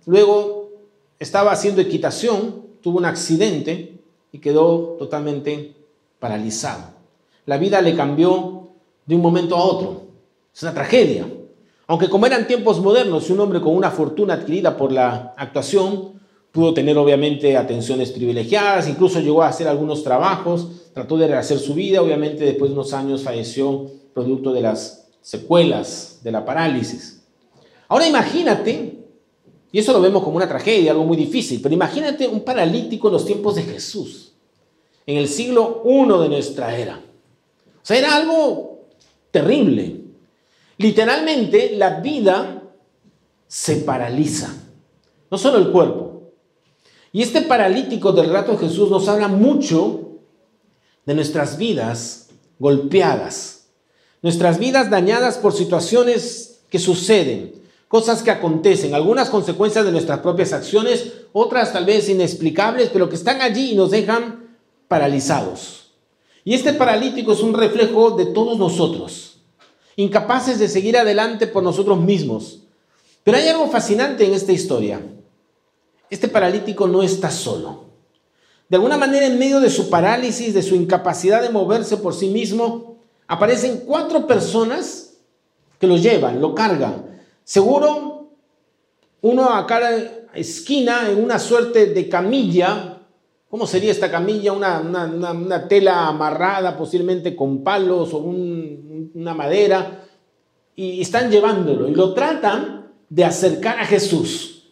Luego 0.05 0.71
estaba 1.19 1.51
haciendo 1.51 1.81
equitación, 1.81 2.63
tuvo 2.81 2.97
un 2.97 3.05
accidente 3.05 3.99
y 4.31 4.39
quedó 4.39 4.95
totalmente 4.97 5.75
paralizado. 6.19 6.83
La 7.45 7.57
vida 7.57 7.81
le 7.81 7.95
cambió 7.95 8.69
de 9.05 9.15
un 9.15 9.21
momento 9.21 9.55
a 9.55 9.63
otro. 9.63 10.01
Es 10.53 10.63
una 10.63 10.73
tragedia. 10.73 11.27
Aunque 11.87 12.09
como 12.09 12.25
eran 12.25 12.47
tiempos 12.47 12.79
modernos 12.79 13.29
un 13.29 13.39
hombre 13.41 13.61
con 13.61 13.75
una 13.75 13.91
fortuna 13.91 14.35
adquirida 14.35 14.77
por 14.77 14.91
la 14.91 15.33
actuación, 15.37 16.13
pudo 16.51 16.73
tener 16.73 16.97
obviamente 16.97 17.55
atenciones 17.57 18.11
privilegiadas, 18.11 18.87
incluso 18.87 19.19
llegó 19.19 19.43
a 19.43 19.49
hacer 19.49 19.67
algunos 19.67 20.03
trabajos, 20.03 20.67
trató 20.93 21.17
de 21.17 21.27
rehacer 21.27 21.59
su 21.59 21.73
vida, 21.73 22.01
obviamente 22.01 22.43
después 22.43 22.71
de 22.71 22.73
unos 22.73 22.93
años 22.93 23.23
falleció 23.23 23.87
producto 24.13 24.51
de 24.51 24.61
las 24.61 25.00
secuelas 25.21 26.19
de 26.23 26.31
la 26.31 26.43
parálisis. 26.43 27.23
Ahora 27.87 28.07
imagínate, 28.07 28.99
y 29.71 29.79
eso 29.79 29.93
lo 29.93 30.01
vemos 30.01 30.23
como 30.23 30.37
una 30.37 30.47
tragedia, 30.47 30.91
algo 30.91 31.05
muy 31.05 31.17
difícil, 31.17 31.61
pero 31.61 31.73
imagínate 31.73 32.27
un 32.27 32.41
paralítico 32.41 33.07
en 33.07 33.13
los 33.13 33.25
tiempos 33.25 33.55
de 33.55 33.63
Jesús, 33.63 34.33
en 35.05 35.17
el 35.17 35.27
siglo 35.27 35.83
I 35.85 36.21
de 36.23 36.29
nuestra 36.29 36.77
era. 36.77 36.97
O 36.97 37.85
sea, 37.85 37.97
era 37.97 38.15
algo 38.15 38.87
terrible. 39.31 40.01
Literalmente 40.77 41.75
la 41.75 41.99
vida 41.99 42.63
se 43.47 43.77
paraliza, 43.77 44.53
no 45.29 45.37
solo 45.37 45.57
el 45.57 45.71
cuerpo. 45.71 46.31
Y 47.11 47.21
este 47.21 47.41
paralítico 47.41 48.13
del 48.13 48.31
rato 48.31 48.53
de 48.53 48.57
Jesús 48.59 48.89
nos 48.89 49.07
habla 49.07 49.27
mucho 49.27 50.19
de 51.05 51.13
nuestras 51.13 51.57
vidas 51.57 52.29
golpeadas, 52.59 53.60
nuestras 54.21 54.59
vidas 54.59 54.89
dañadas 54.89 55.37
por 55.37 55.53
situaciones 55.53 56.61
que 56.69 56.79
suceden, 56.79 57.53
cosas 57.87 58.23
que 58.23 58.31
acontecen, 58.31 58.95
algunas 58.95 59.29
consecuencias 59.29 59.83
de 59.83 59.91
nuestras 59.91 60.19
propias 60.19 60.53
acciones, 60.53 61.11
otras 61.33 61.73
tal 61.73 61.85
vez 61.85 62.07
inexplicables, 62.07 62.89
pero 62.93 63.09
que 63.09 63.15
están 63.15 63.41
allí 63.41 63.71
y 63.71 63.75
nos 63.75 63.91
dejan 63.91 64.57
paralizados. 64.87 65.91
Y 66.43 66.53
este 66.53 66.73
paralítico 66.73 67.33
es 67.33 67.41
un 67.41 67.53
reflejo 67.53 68.11
de 68.11 68.27
todos 68.27 68.57
nosotros, 68.57 69.37
incapaces 69.95 70.59
de 70.59 70.67
seguir 70.67 70.97
adelante 70.97 71.47
por 71.47 71.63
nosotros 71.63 71.99
mismos. 71.99 72.59
Pero 73.23 73.37
hay 73.37 73.47
algo 73.47 73.67
fascinante 73.67 74.25
en 74.25 74.33
esta 74.33 74.51
historia. 74.51 75.01
Este 76.09 76.27
paralítico 76.27 76.87
no 76.87 77.03
está 77.03 77.29
solo. 77.29 77.85
De 78.67 78.77
alguna 78.77 78.97
manera, 78.97 79.25
en 79.25 79.37
medio 79.37 79.59
de 79.59 79.69
su 79.69 79.89
parálisis, 79.89 80.53
de 80.53 80.63
su 80.63 80.75
incapacidad 80.75 81.41
de 81.41 81.49
moverse 81.49 81.97
por 81.97 82.13
sí 82.13 82.29
mismo, 82.29 82.90
aparecen 83.31 83.83
cuatro 83.85 84.27
personas 84.27 85.17
que 85.79 85.87
lo 85.87 85.95
llevan, 85.95 86.41
lo 86.41 86.53
cargan, 86.53 87.11
Seguro 87.43 88.29
uno 89.21 89.49
a 89.49 89.65
cada 89.65 90.29
esquina 90.33 91.09
en 91.09 91.23
una 91.23 91.39
suerte 91.39 91.87
de 91.87 92.07
camilla. 92.07 92.99
¿Cómo 93.49 93.67
sería 93.67 93.91
esta 93.91 94.09
camilla? 94.09 94.53
Una, 94.53 95.67
tela 95.67 96.07
amarrada 96.07 96.77
posiblemente 96.77 97.35
con 97.35 97.63
palos 97.63 98.13
o 98.13 98.19
una 98.19 99.33
madera. 99.33 100.05
Y 100.75 101.01
están 101.01 101.29
llevándolo 101.29 101.89
y 101.89 101.93
lo 101.93 102.13
tratan 102.13 102.91
de 103.09 103.25
acercar 103.25 103.79
a 103.79 103.85
Jesús. 103.85 104.71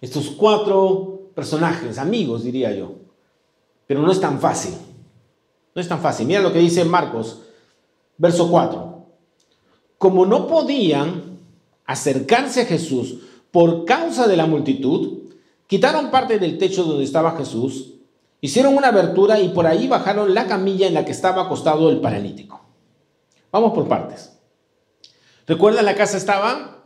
Estos 0.00 0.30
cuatro 0.30 1.30
personajes, 1.34 1.98
amigos 1.98 2.44
diría 2.44 2.72
yo. 2.72 2.92
Pero 3.86 4.00
no 4.02 4.12
es 4.12 4.20
tan 4.20 4.38
fácil. 4.38 4.74
No 5.74 5.80
es 5.80 5.88
tan 5.88 6.00
fácil. 6.00 6.26
Mira 6.26 6.40
lo 6.40 6.52
que 6.52 6.60
dice 6.60 6.84
Marcos, 6.84 7.45
verso 8.18 8.50
4. 8.50 9.06
Como 9.98 10.26
no 10.26 10.46
podían 10.46 11.38
acercarse 11.84 12.62
a 12.62 12.66
Jesús 12.66 13.18
por 13.50 13.84
causa 13.84 14.26
de 14.26 14.36
la 14.36 14.46
multitud, 14.46 15.30
quitaron 15.66 16.10
parte 16.10 16.38
del 16.38 16.58
techo 16.58 16.84
donde 16.84 17.04
estaba 17.04 17.36
Jesús, 17.36 17.94
hicieron 18.40 18.76
una 18.76 18.88
abertura 18.88 19.40
y 19.40 19.48
por 19.48 19.66
ahí 19.66 19.88
bajaron 19.88 20.34
la 20.34 20.46
camilla 20.46 20.86
en 20.86 20.94
la 20.94 21.04
que 21.04 21.12
estaba 21.12 21.42
acostado 21.42 21.90
el 21.90 22.00
paralítico. 22.00 22.60
Vamos 23.50 23.72
por 23.72 23.88
partes. 23.88 24.38
Recuerda, 25.46 25.82
la 25.82 25.94
casa 25.94 26.16
estaba 26.16 26.84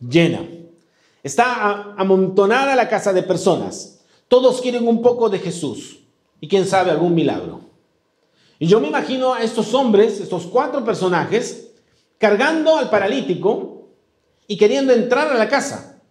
llena. 0.00 0.48
Está 1.22 1.94
amontonada 1.98 2.74
la 2.74 2.88
casa 2.88 3.12
de 3.12 3.22
personas. 3.22 4.00
Todos 4.28 4.60
quieren 4.60 4.88
un 4.88 5.02
poco 5.02 5.28
de 5.28 5.40
Jesús 5.40 5.98
y 6.40 6.48
quién 6.48 6.66
sabe 6.66 6.90
algún 6.90 7.14
milagro. 7.14 7.69
Y 8.60 8.66
yo 8.66 8.78
me 8.78 8.88
imagino 8.88 9.32
a 9.32 9.42
estos 9.42 9.72
hombres, 9.72 10.20
estos 10.20 10.46
cuatro 10.46 10.84
personajes, 10.84 11.70
cargando 12.18 12.76
al 12.76 12.90
paralítico 12.90 13.88
y 14.46 14.58
queriendo 14.58 14.92
entrar 14.92 15.28
a 15.28 15.34
la 15.34 15.48
casa. 15.48 16.02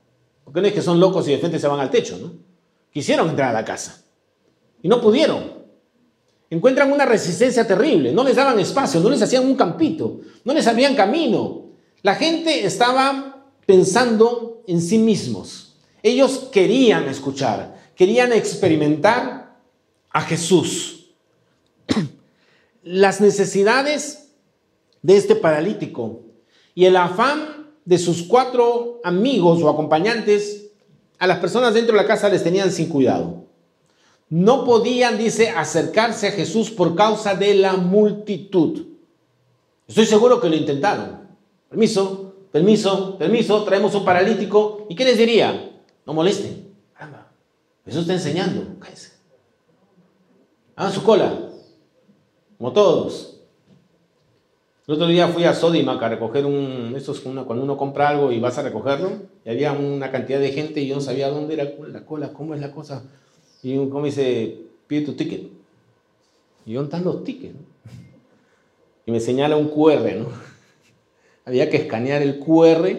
Porque 0.44 0.60
no 0.60 0.68
es 0.68 0.74
que 0.74 0.82
son 0.82 1.00
locos 1.00 1.27
y 1.27 1.32
de 1.32 1.38
frente 1.38 1.60
se 1.60 1.68
van 1.68 1.79
al 1.79 1.91
techo, 1.91 2.18
¿no? 2.18 2.34
Quisieron 2.91 3.29
entrar 3.29 3.50
a 3.50 3.53
la 3.53 3.63
casa 3.63 4.03
y 4.82 4.88
no 4.88 5.00
pudieron. 5.00 5.60
Encuentran 6.50 6.91
una 6.91 7.06
resistencia 7.06 7.68
terrible, 7.68 8.12
no 8.12 8.24
les 8.24 8.36
daban 8.36 8.60
espacio, 8.60 9.00
no 9.00 9.12
les 9.12 9.22
hacían 9.22 9.46
un 9.46 9.56
campito, 9.56 10.22
no 10.44 10.51
les 10.51 10.65
abrían 10.65 10.96
camino. 10.96 11.65
La 12.01 12.15
gente 12.15 12.65
estaba 12.65 13.46
pensando 13.68 14.63
en 14.65 14.82
sí 14.82 14.98
mismos. 14.98 15.75
Ellos 16.01 16.50
querían 16.51 17.08
escuchar, 17.08 17.79
querían 17.96 18.34
experimentar 18.34 19.60
a 20.10 20.22
Jesús. 20.22 21.12
Las 22.84 23.22
necesidades 23.22 24.30
de 25.02 25.18
este 25.18 25.36
paralítico 25.36 26.22
y 26.76 26.86
el 26.86 26.96
afán 26.96 27.72
de 27.86 27.98
sus 27.98 28.24
cuatro 28.24 29.02
amigos 29.04 29.62
o 29.62 29.70
acompañantes, 29.70 30.68
a 31.18 31.28
las 31.28 31.40
personas 31.40 31.74
dentro 31.74 31.96
de 31.96 32.02
la 32.02 32.08
casa 32.08 32.30
les 32.30 32.44
tenían 32.44 32.72
sin 32.72 32.88
cuidado. 32.88 33.46
No 34.30 34.64
podían, 34.64 35.18
dice, 35.18 35.50
acercarse 35.50 36.28
a 36.28 36.32
Jesús 36.32 36.70
por 36.70 36.96
causa 36.96 37.34
de 37.34 37.56
la 37.56 37.74
multitud. 37.74 38.86
Estoy 39.88 40.06
seguro 40.06 40.40
que 40.40 40.50
lo 40.50 40.56
intentaron. 40.56 41.28
Permiso, 41.68 42.36
permiso, 42.52 43.18
permiso, 43.18 43.64
traemos 43.64 43.96
un 43.96 44.06
paralítico. 44.06 44.86
¿Y 44.88 44.96
qué 44.96 45.04
les 45.04 45.18
diría? 45.18 45.72
No 46.06 46.14
molesten. 46.14 46.70
Jesús 47.86 48.02
está 48.02 48.14
enseñando. 48.14 48.80
Cállense. 48.80 49.14
Hagan 50.76 50.94
su 50.94 51.04
cola, 51.04 51.49
como 52.60 52.74
todos. 52.74 53.38
El 54.86 54.96
otro 54.96 55.08
día 55.08 55.28
fui 55.30 55.46
a 55.46 55.54
Sodimac 55.54 56.01
a 56.04 56.10
recoger 56.10 56.46
un, 56.46 56.94
esto 56.96 57.13
es 57.13 57.20
cuando 57.22 57.63
uno 57.63 57.78
compra 57.78 58.10
algo 58.10 58.32
y 58.32 58.39
vas 58.39 58.58
a 58.58 58.63
recogerlo, 58.63 59.12
y 59.46 59.50
había 59.50 59.72
una 59.72 60.12
cantidad 60.12 60.39
de 60.39 60.51
gente 60.51 60.82
y 60.82 60.88
yo 60.88 60.96
no 60.96 61.01
sabía 61.01 61.30
dónde 61.30 61.54
era 61.54 61.72
la 61.88 62.06
cola, 62.06 62.34
cómo 62.34 62.54
es 62.54 62.60
la 62.60 62.72
cosa. 62.72 63.04
Y 63.63 63.78
un 63.78 63.89
como 63.89 64.06
dice, 64.06 64.58
pide 64.88 65.06
tu 65.06 65.13
ticket. 65.13 65.44
Y 66.66 66.74
yo, 66.74 66.84
están 66.84 67.04
los 67.04 67.24
tickets? 67.24 67.56
Y 69.06 69.12
me 69.12 69.20
señala 69.20 69.56
un 69.56 69.70
QR, 69.70 70.16
¿no? 70.18 70.28
Había 71.46 71.70
que 71.70 71.78
escanear 71.78 72.22
el 72.22 72.39
QR 72.39 72.89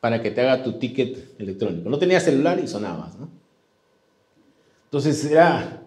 para 0.00 0.20
que 0.20 0.30
te 0.30 0.40
haga 0.40 0.64
tu 0.64 0.78
ticket 0.78 1.38
electrónico. 1.38 1.88
No 1.88 1.98
tenía 1.98 2.18
celular 2.18 2.58
y 2.58 2.66
sonabas, 2.66 3.16
¿no? 3.18 3.28
Entonces 4.86 5.24
era, 5.24 5.82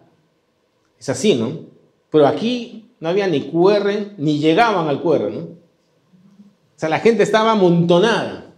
es 0.98 1.10
así, 1.10 1.36
¿no? 1.36 1.66
Pero 2.10 2.28
aquí 2.28 2.83
no 3.04 3.10
había 3.10 3.28
ni 3.28 3.52
QR, 3.52 4.14
ni 4.18 4.40
llegaban 4.40 4.88
al 4.88 5.02
QR, 5.02 5.30
¿no? 5.30 5.40
O 5.40 6.78
sea, 6.78 6.88
la 6.88 7.02
gente 7.02 7.24
estaba 7.24 7.52
amontonada. 7.52 8.54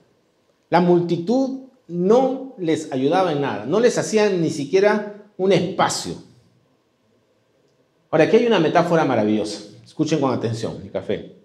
La 0.69 0.81
multitud 0.81 1.61
no 1.87 2.53
les 2.59 2.91
ayudaba 2.91 3.31
en 3.31 3.41
nada, 3.41 3.65
no 3.65 3.79
les 3.79 3.97
hacían 3.97 4.43
ni 4.43 4.51
siquiera 4.51 5.31
un 5.37 5.51
espacio. 5.51 6.13
Ahora, 8.11 8.25
aquí 8.25 8.37
hay 8.37 8.45
una 8.45 8.59
metáfora 8.59 9.03
maravillosa. 9.03 9.61
Escuchen 9.83 10.19
con 10.19 10.31
atención, 10.31 10.79
mi 10.83 10.89
café. 10.89 11.37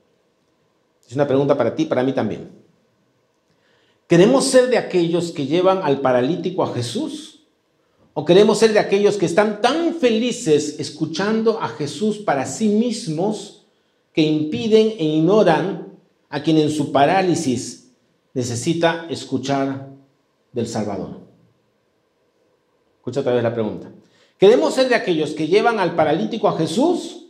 Es 1.08 1.14
una 1.14 1.26
pregunta 1.26 1.56
para 1.56 1.74
ti, 1.74 1.86
para 1.86 2.02
mí 2.02 2.12
también. 2.12 2.50
¿Queremos 4.08 4.44
ser 4.44 4.68
de 4.68 4.76
aquellos 4.76 5.30
que 5.32 5.46
llevan 5.46 5.80
al 5.84 6.02
paralítico 6.02 6.62
a 6.62 6.74
Jesús? 6.74 7.29
¿O 8.12 8.24
queremos 8.24 8.58
ser 8.58 8.72
de 8.72 8.80
aquellos 8.80 9.16
que 9.16 9.26
están 9.26 9.60
tan 9.60 9.94
felices 9.94 10.80
escuchando 10.80 11.60
a 11.62 11.68
Jesús 11.68 12.18
para 12.18 12.44
sí 12.44 12.68
mismos 12.68 13.66
que 14.12 14.22
impiden 14.22 14.94
e 14.98 15.04
ignoran 15.04 15.94
a 16.28 16.42
quien 16.42 16.58
en 16.58 16.70
su 16.70 16.90
parálisis 16.90 17.92
necesita 18.34 19.06
escuchar 19.08 19.88
del 20.52 20.66
Salvador? 20.66 21.20
Escucha 22.96 23.20
otra 23.20 23.34
vez 23.34 23.44
la 23.44 23.54
pregunta. 23.54 23.92
¿Queremos 24.38 24.74
ser 24.74 24.88
de 24.88 24.96
aquellos 24.96 25.30
que 25.30 25.46
llevan 25.46 25.78
al 25.78 25.94
paralítico 25.94 26.48
a 26.48 26.58
Jesús? 26.58 27.28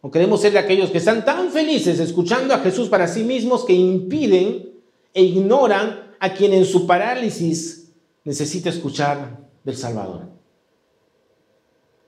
¿O 0.00 0.10
queremos 0.10 0.40
ser 0.40 0.52
de 0.52 0.60
aquellos 0.60 0.90
que 0.90 0.98
están 0.98 1.24
tan 1.24 1.50
felices 1.50 2.00
escuchando 2.00 2.54
a 2.54 2.60
Jesús 2.60 2.88
para 2.88 3.06
sí 3.06 3.22
mismos 3.22 3.64
que 3.64 3.74
impiden 3.74 4.72
e 5.12 5.22
ignoran 5.22 6.14
a 6.20 6.32
quien 6.32 6.54
en 6.54 6.64
su 6.64 6.86
parálisis 6.86 7.92
necesita 8.24 8.70
escuchar 8.70 9.45
del 9.66 9.76
Salvador. 9.76 10.22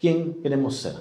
¿Quién 0.00 0.40
queremos 0.40 0.76
ser? 0.76 0.94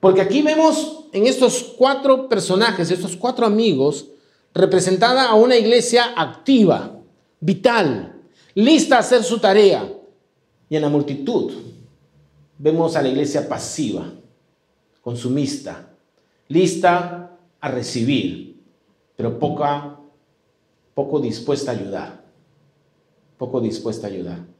Porque 0.00 0.22
aquí 0.22 0.40
vemos 0.40 1.04
en 1.12 1.26
estos 1.26 1.74
cuatro 1.76 2.26
personajes, 2.26 2.90
estos 2.90 3.14
cuatro 3.14 3.44
amigos, 3.44 4.08
representada 4.54 5.28
a 5.28 5.34
una 5.34 5.56
iglesia 5.56 6.14
activa, 6.16 6.98
vital, 7.38 8.22
lista 8.54 8.96
a 8.96 9.00
hacer 9.00 9.22
su 9.22 9.38
tarea. 9.38 9.92
Y 10.70 10.76
en 10.76 10.82
la 10.82 10.88
multitud 10.88 11.52
vemos 12.56 12.96
a 12.96 13.02
la 13.02 13.08
iglesia 13.08 13.46
pasiva, 13.46 14.10
consumista, 15.02 15.90
lista 16.48 17.36
a 17.60 17.68
recibir, 17.68 18.58
pero 19.16 19.38
poca 19.38 20.00
poco 20.94 21.20
dispuesta 21.20 21.72
a 21.72 21.74
ayudar. 21.74 22.24
Poco 23.36 23.60
dispuesta 23.60 24.06
a 24.06 24.10
ayudar. 24.10 24.53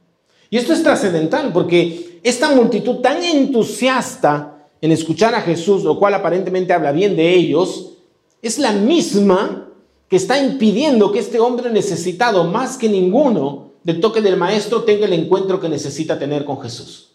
Y 0.49 0.57
esto 0.57 0.73
es 0.73 0.83
trascendental 0.83 1.51
porque 1.51 2.19
esta 2.23 2.53
multitud 2.53 2.97
tan 2.97 3.23
entusiasta 3.23 4.67
en 4.81 4.91
escuchar 4.91 5.33
a 5.35 5.41
Jesús, 5.41 5.83
lo 5.83 5.97
cual 5.97 6.13
aparentemente 6.13 6.73
habla 6.73 6.91
bien 6.91 7.15
de 7.15 7.33
ellos, 7.33 7.93
es 8.41 8.59
la 8.59 8.71
misma 8.71 9.69
que 10.07 10.17
está 10.17 10.43
impidiendo 10.43 11.11
que 11.11 11.19
este 11.19 11.39
hombre 11.39 11.71
necesitado 11.71 12.43
más 12.43 12.77
que 12.77 12.89
ninguno 12.89 13.71
del 13.83 13.99
toque 13.99 14.21
del 14.21 14.37
maestro 14.37 14.83
tenga 14.83 15.05
el 15.05 15.13
encuentro 15.13 15.59
que 15.59 15.69
necesita 15.69 16.19
tener 16.19 16.45
con 16.45 16.61
Jesús. 16.61 17.11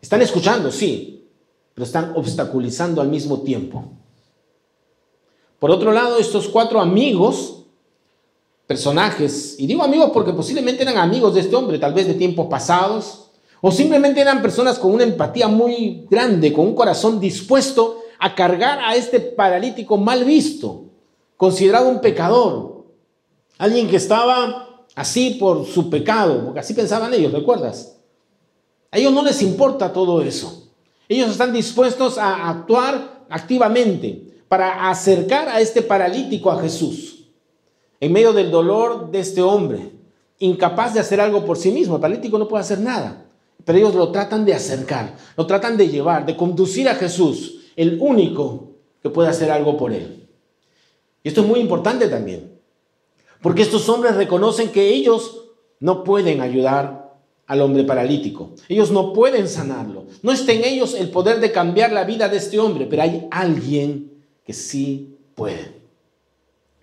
Están 0.00 0.22
escuchando, 0.22 0.70
sí, 0.70 1.28
pero 1.74 1.84
están 1.84 2.12
obstaculizando 2.16 3.00
al 3.00 3.08
mismo 3.08 3.42
tiempo. 3.42 3.84
Por 5.58 5.70
otro 5.70 5.92
lado, 5.92 6.18
estos 6.18 6.48
cuatro 6.48 6.80
amigos, 6.80 7.61
personajes, 8.72 9.56
y 9.58 9.66
digo 9.66 9.82
amigos 9.82 10.12
porque 10.14 10.32
posiblemente 10.32 10.82
eran 10.82 10.96
amigos 10.96 11.34
de 11.34 11.40
este 11.40 11.54
hombre, 11.54 11.78
tal 11.78 11.92
vez 11.92 12.06
de 12.06 12.14
tiempos 12.14 12.46
pasados, 12.46 13.26
o 13.60 13.70
simplemente 13.70 14.22
eran 14.22 14.40
personas 14.40 14.78
con 14.78 14.92
una 14.92 15.04
empatía 15.04 15.46
muy 15.46 16.06
grande, 16.10 16.54
con 16.54 16.68
un 16.68 16.74
corazón 16.74 17.20
dispuesto 17.20 17.98
a 18.18 18.34
cargar 18.34 18.78
a 18.78 18.96
este 18.96 19.20
paralítico 19.20 19.98
mal 19.98 20.24
visto, 20.24 20.86
considerado 21.36 21.90
un 21.90 22.00
pecador, 22.00 22.86
alguien 23.58 23.88
que 23.88 23.96
estaba 23.96 24.86
así 24.94 25.36
por 25.38 25.66
su 25.66 25.90
pecado, 25.90 26.42
porque 26.42 26.60
así 26.60 26.72
pensaban 26.72 27.12
ellos, 27.12 27.30
¿recuerdas? 27.30 27.98
A 28.90 28.96
ellos 28.96 29.12
no 29.12 29.22
les 29.22 29.42
importa 29.42 29.92
todo 29.92 30.22
eso. 30.22 30.70
Ellos 31.10 31.28
están 31.28 31.52
dispuestos 31.52 32.16
a 32.16 32.48
actuar 32.48 33.26
activamente 33.28 34.44
para 34.48 34.88
acercar 34.88 35.50
a 35.50 35.60
este 35.60 35.82
paralítico 35.82 36.50
a 36.50 36.58
Jesús, 36.58 37.11
en 38.02 38.12
medio 38.12 38.32
del 38.32 38.50
dolor 38.50 39.12
de 39.12 39.20
este 39.20 39.40
hombre, 39.42 39.92
incapaz 40.40 40.92
de 40.92 40.98
hacer 40.98 41.20
algo 41.20 41.44
por 41.44 41.56
sí 41.56 41.70
mismo. 41.70 41.94
El 41.94 42.00
paralítico 42.00 42.36
no 42.36 42.48
puede 42.48 42.62
hacer 42.62 42.80
nada, 42.80 43.26
pero 43.64 43.78
ellos 43.78 43.94
lo 43.94 44.10
tratan 44.10 44.44
de 44.44 44.52
acercar, 44.52 45.14
lo 45.36 45.46
tratan 45.46 45.76
de 45.76 45.88
llevar, 45.88 46.26
de 46.26 46.36
conducir 46.36 46.88
a 46.88 46.96
Jesús, 46.96 47.60
el 47.76 47.98
único 48.00 48.72
que 49.00 49.08
puede 49.08 49.28
hacer 49.28 49.52
algo 49.52 49.76
por 49.76 49.92
él. 49.92 50.26
Y 51.22 51.28
esto 51.28 51.42
es 51.42 51.46
muy 51.46 51.60
importante 51.60 52.08
también, 52.08 52.58
porque 53.40 53.62
estos 53.62 53.88
hombres 53.88 54.16
reconocen 54.16 54.70
que 54.70 54.88
ellos 54.88 55.44
no 55.78 56.02
pueden 56.02 56.40
ayudar 56.40 57.14
al 57.46 57.60
hombre 57.60 57.84
paralítico. 57.84 58.50
Ellos 58.68 58.90
no 58.90 59.12
pueden 59.12 59.46
sanarlo. 59.46 60.06
No 60.22 60.32
está 60.32 60.50
en 60.50 60.64
ellos 60.64 60.94
el 60.94 61.10
poder 61.10 61.38
de 61.38 61.52
cambiar 61.52 61.92
la 61.92 62.02
vida 62.02 62.28
de 62.28 62.38
este 62.38 62.58
hombre, 62.58 62.86
pero 62.90 63.02
hay 63.02 63.28
alguien 63.30 64.24
que 64.44 64.54
sí 64.54 65.18
pueden. 65.36 65.80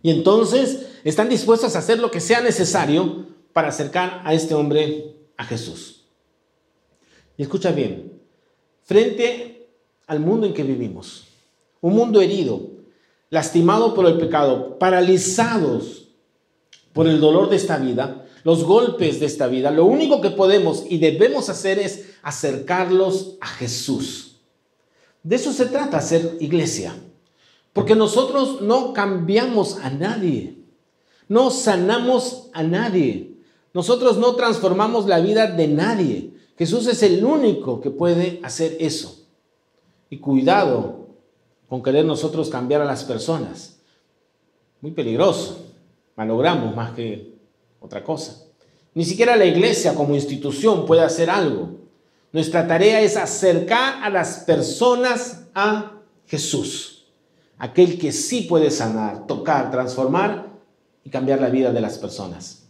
Y 0.02 0.12
entonces 0.12 0.89
están 1.04 1.30
dispuestos 1.30 1.76
a 1.76 1.80
hacer 1.80 2.00
lo 2.00 2.12
que 2.12 2.20
sea 2.20 2.42
necesario 2.42 3.28
para 3.54 3.70
acercar 3.70 4.22
a 4.26 4.34
este 4.34 4.54
hombre 4.54 5.16
a 5.38 5.46
Jesús. 5.46 6.06
Y 7.38 7.44
escucha 7.44 7.72
bien, 7.72 8.20
frente 8.84 9.68
al 10.08 10.20
mundo 10.20 10.46
en 10.46 10.54
que 10.54 10.64
vivimos, 10.64 11.28
un 11.82 11.96
mundo 11.96 12.22
herido, 12.22 12.62
lastimado 13.30 13.94
por 13.94 14.06
el 14.06 14.18
pecado, 14.18 14.78
paralizados 14.78 16.10
por 16.94 17.08
el 17.08 17.20
dolor 17.20 17.50
de 17.50 17.56
esta 17.56 17.78
vida, 17.78 18.26
los 18.44 18.64
golpes 18.64 19.20
de 19.20 19.26
esta 19.26 19.48
vida, 19.48 19.72
lo 19.72 19.86
único 19.86 20.22
que 20.22 20.32
podemos 20.32 20.84
y 20.90 20.98
debemos 20.98 21.50
hacer 21.50 21.80
es 21.80 22.10
acercarlos 22.24 23.38
a 23.42 23.48
Jesús. 23.48 24.38
De 25.24 25.36
eso 25.36 25.52
se 25.54 25.66
trata 25.66 26.02
ser 26.02 26.38
iglesia. 26.40 26.96
Porque 27.74 27.96
nosotros 27.96 28.62
no 28.62 28.94
cambiamos 28.94 29.78
a 29.78 29.90
nadie, 29.90 30.58
no 31.30 31.50
sanamos 31.50 32.50
a 32.54 32.62
nadie, 32.64 33.38
nosotros 33.74 34.18
no 34.18 34.36
transformamos 34.36 35.06
la 35.06 35.22
vida 35.22 35.48
de 35.48 35.68
nadie. 35.68 36.34
Jesús 36.58 36.88
es 36.88 37.02
el 37.04 37.24
único 37.24 37.80
que 37.80 37.90
puede 37.90 38.42
hacer 38.44 38.76
eso. 38.82 39.26
Y 40.10 40.18
cuidado 40.18 41.08
con 41.70 41.82
querer 41.82 42.04
nosotros 42.04 42.50
cambiar 42.50 42.82
a 42.82 42.86
las 42.86 43.06
personas. 43.06 43.80
Muy 44.82 44.92
peligroso. 44.92 45.68
Malogramos 46.18 46.76
más 46.76 46.92
que 46.92 47.36
otra 47.80 48.04
cosa. 48.04 48.44
Ni 48.94 49.06
siquiera 49.06 49.38
la 49.38 49.46
iglesia 49.46 49.96
como 49.96 50.16
institución 50.16 50.86
puede 50.86 51.04
hacer 51.04 51.30
algo. 51.30 51.78
Nuestra 52.34 52.68
tarea 52.68 53.00
es 53.00 53.16
acercar 53.16 54.04
a 54.04 54.10
las 54.10 54.40
personas 54.40 55.46
a 55.54 55.94
Jesús 56.26 57.00
aquel 57.60 58.00
que 58.00 58.12
sí 58.12 58.42
puede 58.42 58.72
sanar, 58.72 59.28
tocar, 59.28 59.70
transformar 59.70 60.48
y 61.04 61.10
cambiar 61.10 61.42
la 61.42 61.50
vida 61.50 61.72
de 61.72 61.82
las 61.82 61.98
personas. 61.98 62.64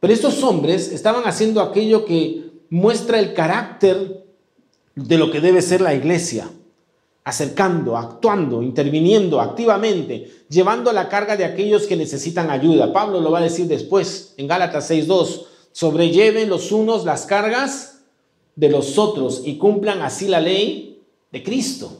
Pero 0.00 0.12
estos 0.12 0.42
hombres 0.42 0.92
estaban 0.92 1.24
haciendo 1.24 1.62
aquello 1.62 2.04
que 2.04 2.50
muestra 2.70 3.18
el 3.18 3.32
carácter 3.32 4.24
de 4.94 5.18
lo 5.18 5.30
que 5.30 5.40
debe 5.40 5.62
ser 5.62 5.80
la 5.80 5.94
iglesia, 5.94 6.50
acercando, 7.24 7.96
actuando, 7.96 8.62
interviniendo 8.62 9.40
activamente, 9.40 10.30
llevando 10.48 10.92
la 10.92 11.08
carga 11.08 11.36
de 11.36 11.44
aquellos 11.44 11.86
que 11.86 11.96
necesitan 11.96 12.50
ayuda. 12.50 12.92
Pablo 12.92 13.20
lo 13.20 13.30
va 13.30 13.38
a 13.38 13.42
decir 13.44 13.66
después 13.66 14.34
en 14.36 14.46
Gálatas 14.46 14.90
6.2, 14.90 15.46
sobrelleven 15.72 16.48
los 16.48 16.70
unos 16.70 17.04
las 17.04 17.26
cargas 17.26 18.02
de 18.56 18.68
los 18.68 18.98
otros 18.98 19.42
y 19.44 19.56
cumplan 19.56 20.02
así 20.02 20.28
la 20.28 20.40
ley 20.40 21.02
de 21.32 21.42
Cristo. 21.42 21.90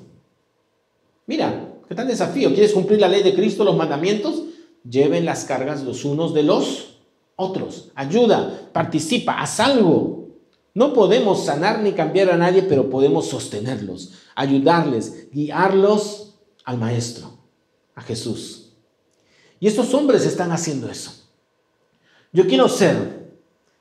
Mira, 1.27 1.73
¿qué 1.89 1.95
tal 1.95 2.07
desafío? 2.07 2.51
¿Quieres 2.51 2.73
cumplir 2.73 3.01
la 3.01 3.09
ley 3.09 3.23
de 3.23 3.35
Cristo, 3.35 3.65
los 3.65 3.77
mandamientos? 3.77 4.44
Lleven 4.89 5.25
las 5.25 5.45
cargas 5.45 5.83
los 5.83 6.05
unos 6.05 6.35
de 6.35 6.43
los 6.43 6.99
otros. 7.37 7.91
Ayuda, 7.95 8.69
participa, 8.73 9.41
haz 9.41 9.61
algo. 9.61 10.29
No 10.75 10.93
podemos 10.93 11.45
sanar 11.45 11.81
ni 11.81 11.93
cambiar 11.93 12.31
a 12.31 12.37
nadie, 12.37 12.63
pero 12.63 12.91
podemos 12.91 13.29
sostenerlos, 13.29 14.13
ayudarles, 14.35 15.31
guiarlos 15.31 16.35
al 16.65 16.79
Maestro, 16.79 17.39
a 17.95 18.03
Jesús. 18.03 18.73
Y 19.61 19.69
estos 19.69 19.95
hombres 19.95 20.27
están 20.27 20.53
haciendo 20.53 20.91
eso. 20.91 21.13
Yo 22.33 22.47
quiero 22.47 22.69
ser 22.69 23.33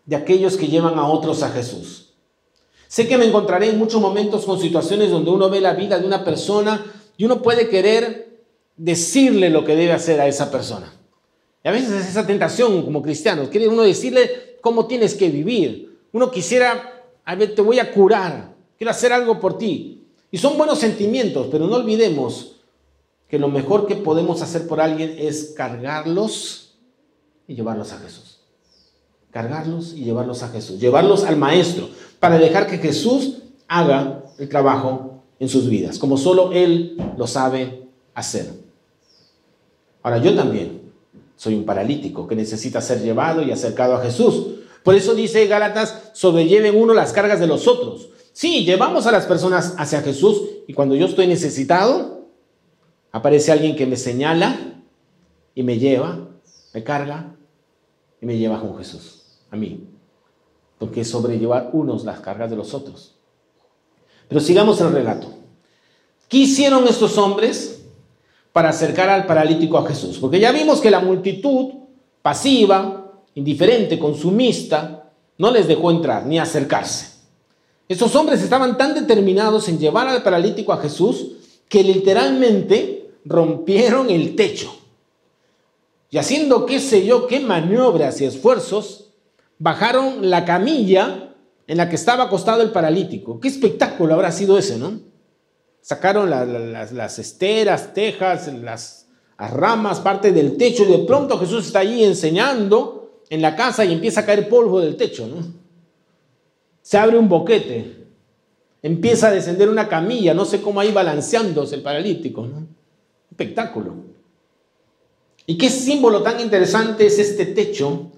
de 0.05 0.15
aquellos 0.15 0.55
que 0.55 0.67
llevan 0.67 0.99
a 0.99 1.07
otros 1.07 1.41
a 1.43 1.49
Jesús. 1.49 2.13
Sé 2.87 3.07
que 3.07 3.17
me 3.17 3.25
encontraré 3.25 3.71
en 3.71 3.79
muchos 3.79 3.99
momentos 3.99 4.45
con 4.45 4.59
situaciones 4.59 5.09
donde 5.09 5.31
uno 5.31 5.49
ve 5.49 5.59
la 5.59 5.73
vida 5.73 5.97
de 5.97 6.05
una 6.05 6.23
persona 6.23 6.85
y 7.17 7.25
uno 7.25 7.41
puede 7.41 7.67
querer 7.67 8.22
decirle 8.75 9.49
lo 9.49 9.63
que 9.63 9.75
debe 9.75 9.93
hacer 9.93 10.19
a 10.19 10.27
esa 10.27 10.51
persona. 10.51 10.93
Y 11.63 11.67
a 11.67 11.71
veces 11.71 11.91
es 11.91 12.09
esa 12.09 12.27
tentación 12.27 12.83
como 12.83 13.01
cristianos, 13.01 13.49
quiere 13.49 13.67
uno 13.67 13.83
decirle 13.83 14.57
cómo 14.61 14.85
tienes 14.87 15.15
que 15.15 15.29
vivir. 15.29 15.97
Uno 16.11 16.29
quisiera, 16.31 17.03
a 17.23 17.35
ver, 17.35 17.55
te 17.55 17.61
voy 17.61 17.79
a 17.79 17.91
curar, 17.91 18.53
quiero 18.77 18.91
hacer 18.91 19.13
algo 19.13 19.39
por 19.39 19.57
ti. 19.57 20.05
Y 20.29 20.37
son 20.37 20.57
buenos 20.57 20.79
sentimientos, 20.79 21.47
pero 21.51 21.67
no 21.67 21.75
olvidemos 21.75 22.57
que 23.27 23.39
lo 23.39 23.47
mejor 23.47 23.87
que 23.87 23.95
podemos 23.95 24.41
hacer 24.41 24.67
por 24.67 24.81
alguien 24.81 25.15
es 25.17 25.53
cargarlos 25.55 26.75
y 27.47 27.55
llevarlos 27.55 27.91
a 27.91 27.99
Jesús. 27.99 28.41
Cargarlos 29.31 29.93
y 29.93 30.03
llevarlos 30.03 30.43
a 30.43 30.49
Jesús. 30.49 30.79
Llevarlos 30.79 31.23
al 31.23 31.37
Maestro 31.37 31.89
para 32.19 32.37
dejar 32.37 32.67
que 32.67 32.77
Jesús 32.77 33.39
haga 33.67 34.23
el 34.37 34.49
trabajo 34.49 35.23
en 35.39 35.49
sus 35.49 35.69
vidas, 35.69 35.97
como 35.97 36.17
solo 36.17 36.51
Él 36.51 36.97
lo 37.17 37.27
sabe 37.27 37.82
hacer. 38.13 38.51
Ahora, 40.01 40.17
yo 40.17 40.35
también 40.35 40.91
soy 41.35 41.55
un 41.55 41.65
paralítico 41.65 42.27
que 42.27 42.35
necesita 42.35 42.81
ser 42.81 43.01
llevado 43.01 43.41
y 43.41 43.51
acercado 43.51 43.95
a 43.95 44.01
Jesús. 44.01 44.59
Por 44.83 44.95
eso 44.95 45.15
dice 45.15 45.47
Gálatas, 45.47 46.11
sobrelleven 46.13 46.75
uno 46.75 46.93
las 46.93 47.13
cargas 47.13 47.39
de 47.39 47.47
los 47.47 47.67
otros. 47.67 48.09
Sí, 48.33 48.65
llevamos 48.65 49.07
a 49.07 49.11
las 49.11 49.25
personas 49.25 49.75
hacia 49.77 50.01
Jesús 50.01 50.41
y 50.67 50.73
cuando 50.73 50.95
yo 50.95 51.05
estoy 51.05 51.27
necesitado, 51.27 52.27
aparece 53.11 53.51
alguien 53.51 53.75
que 53.75 53.85
me 53.85 53.95
señala 53.95 54.57
y 55.53 55.63
me 55.63 55.77
lleva, 55.77 56.27
me 56.73 56.83
carga 56.83 57.35
y 58.19 58.25
me 58.25 58.37
lleva 58.37 58.59
con 58.59 58.77
Jesús, 58.77 59.23
a 59.51 59.55
mí. 59.55 59.87
Porque 60.79 61.05
sobrellevar 61.05 61.69
unos 61.73 62.03
las 62.03 62.19
cargas 62.19 62.49
de 62.49 62.55
los 62.55 62.73
otros. 62.73 63.15
Pero 64.27 64.41
sigamos 64.41 64.81
el 64.81 64.91
relato. 64.91 65.27
¿Qué 66.27 66.37
hicieron 66.39 66.87
estos 66.87 67.17
hombres 67.17 67.82
para 68.53 68.69
acercar 68.69 69.09
al 69.09 69.25
paralítico 69.25 69.77
a 69.77 69.85
Jesús? 69.85 70.17
Porque 70.19 70.39
ya 70.39 70.53
vimos 70.53 70.79
que 70.79 70.91
la 70.91 71.01
multitud 71.01 71.73
pasiva, 72.21 73.11
indiferente, 73.35 73.99
consumista, 73.99 75.11
no 75.37 75.51
les 75.51 75.67
dejó 75.67 75.91
entrar 75.91 76.25
ni 76.25 76.39
acercarse. 76.39 77.13
Estos 77.89 78.15
hombres 78.15 78.41
estaban 78.41 78.77
tan 78.77 78.93
determinados 78.93 79.67
en 79.67 79.77
llevar 79.77 80.07
al 80.07 80.23
paralítico 80.23 80.71
a 80.71 80.77
Jesús 80.77 81.33
que 81.67 81.83
literalmente 81.83 83.09
rompieron 83.25 84.09
el 84.09 84.35
techo. 84.35 84.73
Y 86.09 86.17
haciendo 86.17 86.65
qué 86.65 86.79
sé 86.79 87.05
yo, 87.05 87.27
qué 87.27 87.39
maniobras 87.39 88.21
y 88.21 88.25
esfuerzos, 88.25 89.09
bajaron 89.57 90.29
la 90.29 90.45
camilla 90.45 91.33
en 91.65 91.77
la 91.77 91.89
que 91.89 91.95
estaba 91.95 92.25
acostado 92.25 92.61
el 92.61 92.71
paralítico. 92.71 93.39
Qué 93.39 93.47
espectáculo 93.47 94.13
habrá 94.13 94.31
sido 94.31 94.57
ese, 94.57 94.77
¿no? 94.77 94.99
Sacaron 95.83 96.29
las 96.29 97.19
esteras, 97.19 97.93
tejas, 97.93 98.47
las 98.47 99.05
ramas, 99.37 99.99
parte 99.99 100.31
del 100.31 100.55
techo, 100.55 100.83
y 100.83 100.87
de 100.87 100.99
pronto 100.99 101.37
Jesús 101.37 101.67
está 101.67 101.79
ahí 101.79 102.05
enseñando 102.05 103.19
en 103.29 103.41
la 103.41 103.53
casa 103.53 103.83
y 103.83 103.91
empieza 103.91 104.21
a 104.21 104.25
caer 104.25 104.47
polvo 104.47 104.79
del 104.79 104.95
techo. 104.95 105.27
Se 106.81 106.97
abre 106.97 107.17
un 107.17 107.27
boquete, 107.27 108.07
empieza 108.81 109.27
a 109.27 109.31
descender 109.31 109.67
una 109.67 109.89
camilla, 109.89 110.33
no 110.33 110.45
sé 110.45 110.61
cómo 110.61 110.79
ahí 110.79 110.93
balanceándose 110.93 111.75
el 111.75 111.81
paralítico. 111.81 112.47
Espectáculo. 113.29 113.95
¿Y 115.45 115.57
qué 115.57 115.69
símbolo 115.69 116.23
tan 116.23 116.39
interesante 116.39 117.05
es 117.07 117.19
este 117.19 117.45
techo 117.47 118.09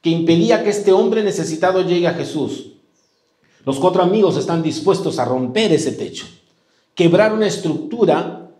que 0.00 0.08
impedía 0.08 0.64
que 0.64 0.70
este 0.70 0.92
hombre 0.92 1.22
necesitado 1.22 1.82
llegue 1.82 2.06
a 2.06 2.14
Jesús? 2.14 2.72
Los 3.66 3.78
cuatro 3.78 4.02
amigos 4.02 4.38
están 4.38 4.62
dispuestos 4.62 5.18
a 5.18 5.26
romper 5.26 5.72
ese 5.72 5.92
techo, 5.92 6.26
quebrar 6.96 7.32
una 7.32 7.46
estructura 7.46 8.50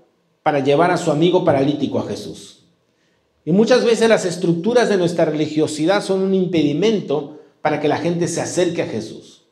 para 0.44 0.60
llevar 0.60 0.92
a 0.92 0.96
su 0.96 1.10
amigo 1.10 1.44
paralítico 1.44 1.98
a 1.98 2.06
Jesús. 2.06 2.66
Y 3.44 3.50
muchas 3.50 3.84
veces 3.84 4.08
las 4.08 4.24
estructuras 4.24 4.88
de 4.88 4.96
nuestra 4.96 5.24
religiosidad 5.24 6.04
son 6.04 6.22
un 6.22 6.34
impedimento 6.34 7.40
para 7.62 7.80
que 7.80 7.88
la 7.88 7.98
gente 7.98 8.28
se 8.28 8.40
acerque 8.40 8.82
a 8.82 8.86
Jesús. 8.86 9.42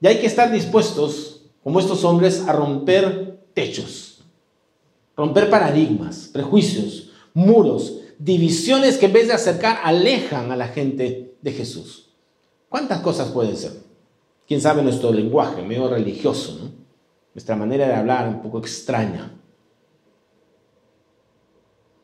Y 0.00 0.06
hay 0.06 0.18
que 0.18 0.26
estar 0.26 0.52
dispuestos, 0.52 1.46
como 1.64 1.80
estos 1.80 2.04
hombres, 2.04 2.44
a 2.46 2.52
romper 2.52 3.40
techos, 3.54 4.22
romper 5.16 5.50
paradigmas, 5.50 6.30
prejuicios, 6.32 7.10
muros, 7.32 8.00
divisiones 8.20 8.98
que 8.98 9.06
en 9.06 9.12
vez 9.14 9.26
de 9.26 9.34
acercar 9.34 9.80
alejan 9.82 10.52
a 10.52 10.56
la 10.56 10.68
gente 10.68 11.34
de 11.42 11.52
Jesús. 11.52 12.10
¿Cuántas 12.68 13.00
cosas 13.00 13.30
pueden 13.30 13.56
ser? 13.56 13.84
quién 14.46 14.60
sabe 14.60 14.82
nuestro 14.82 15.12
lenguaje, 15.12 15.62
medio 15.62 15.88
religioso, 15.88 16.58
¿no? 16.60 16.83
Nuestra 17.34 17.56
manera 17.56 17.86
de 17.88 17.94
hablar 17.94 18.28
un 18.28 18.40
poco 18.40 18.58
extraña, 18.58 19.32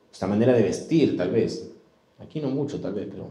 nuestra 0.08 0.28
manera 0.28 0.52
de 0.52 0.62
vestir 0.62 1.16
tal 1.16 1.30
vez, 1.30 1.70
aquí 2.18 2.40
no 2.40 2.48
mucho 2.48 2.80
tal 2.80 2.94
vez, 2.94 3.06
pero 3.10 3.28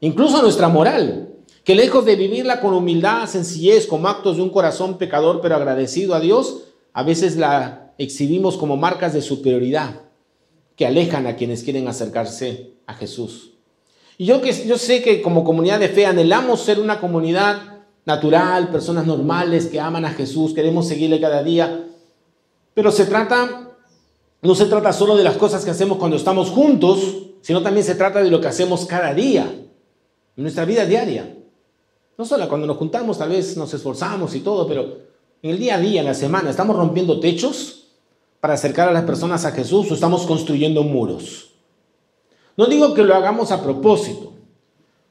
incluso 0.00 0.40
nuestra 0.40 0.68
moral, 0.68 1.28
que 1.62 1.74
lejos 1.74 2.04
de 2.04 2.16
vivirla 2.16 2.60
con 2.60 2.74
humildad, 2.74 3.26
sencillez, 3.26 3.86
como 3.86 4.08
actos 4.08 4.36
de 4.36 4.42
un 4.42 4.50
corazón 4.50 4.98
pecador 4.98 5.40
pero 5.40 5.56
agradecido 5.56 6.14
a 6.14 6.20
Dios, 6.20 6.64
a 6.92 7.02
veces 7.02 7.36
la 7.36 7.92
exhibimos 7.98 8.56
como 8.56 8.76
marcas 8.76 9.12
de 9.12 9.22
superioridad 9.22 10.00
que 10.74 10.86
alejan 10.86 11.26
a 11.26 11.36
quienes 11.36 11.62
quieren 11.62 11.86
acercarse 11.86 12.72
a 12.86 12.94
Jesús. 12.94 13.52
Y 14.18 14.24
yo, 14.24 14.40
que, 14.40 14.52
yo 14.66 14.78
sé 14.78 15.02
que 15.02 15.22
como 15.22 15.44
comunidad 15.44 15.80
de 15.80 15.88
fe 15.88 16.06
anhelamos 16.06 16.62
ser 16.62 16.80
una 16.80 16.98
comunidad 16.98 17.71
natural, 18.04 18.68
personas 18.68 19.06
normales 19.06 19.66
que 19.66 19.80
aman 19.80 20.04
a 20.04 20.10
Jesús, 20.10 20.54
queremos 20.54 20.88
seguirle 20.88 21.20
cada 21.20 21.42
día. 21.42 21.86
Pero 22.74 22.90
se 22.90 23.04
trata, 23.04 23.70
no 24.40 24.54
se 24.54 24.66
trata 24.66 24.92
solo 24.92 25.16
de 25.16 25.24
las 25.24 25.36
cosas 25.36 25.64
que 25.64 25.70
hacemos 25.70 25.98
cuando 25.98 26.16
estamos 26.16 26.50
juntos, 26.50 27.00
sino 27.42 27.62
también 27.62 27.84
se 27.84 27.94
trata 27.94 28.22
de 28.22 28.30
lo 28.30 28.40
que 28.40 28.48
hacemos 28.48 28.86
cada 28.86 29.12
día, 29.14 29.44
en 30.36 30.42
nuestra 30.42 30.64
vida 30.64 30.86
diaria. 30.86 31.36
No 32.16 32.24
solo 32.24 32.48
cuando 32.48 32.66
nos 32.66 32.76
juntamos, 32.76 33.18
tal 33.18 33.30
vez 33.30 33.56
nos 33.56 33.72
esforzamos 33.74 34.34
y 34.34 34.40
todo, 34.40 34.66
pero 34.66 34.98
en 35.42 35.50
el 35.50 35.58
día 35.58 35.76
a 35.76 35.80
día, 35.80 36.00
en 36.00 36.06
la 36.06 36.14
semana, 36.14 36.50
¿estamos 36.50 36.76
rompiendo 36.76 37.20
techos 37.20 37.88
para 38.40 38.54
acercar 38.54 38.88
a 38.88 38.92
las 38.92 39.04
personas 39.04 39.44
a 39.44 39.52
Jesús 39.52 39.90
o 39.90 39.94
estamos 39.94 40.26
construyendo 40.26 40.82
muros? 40.82 41.50
No 42.56 42.66
digo 42.66 42.94
que 42.94 43.02
lo 43.02 43.14
hagamos 43.14 43.50
a 43.50 43.62
propósito, 43.62 44.32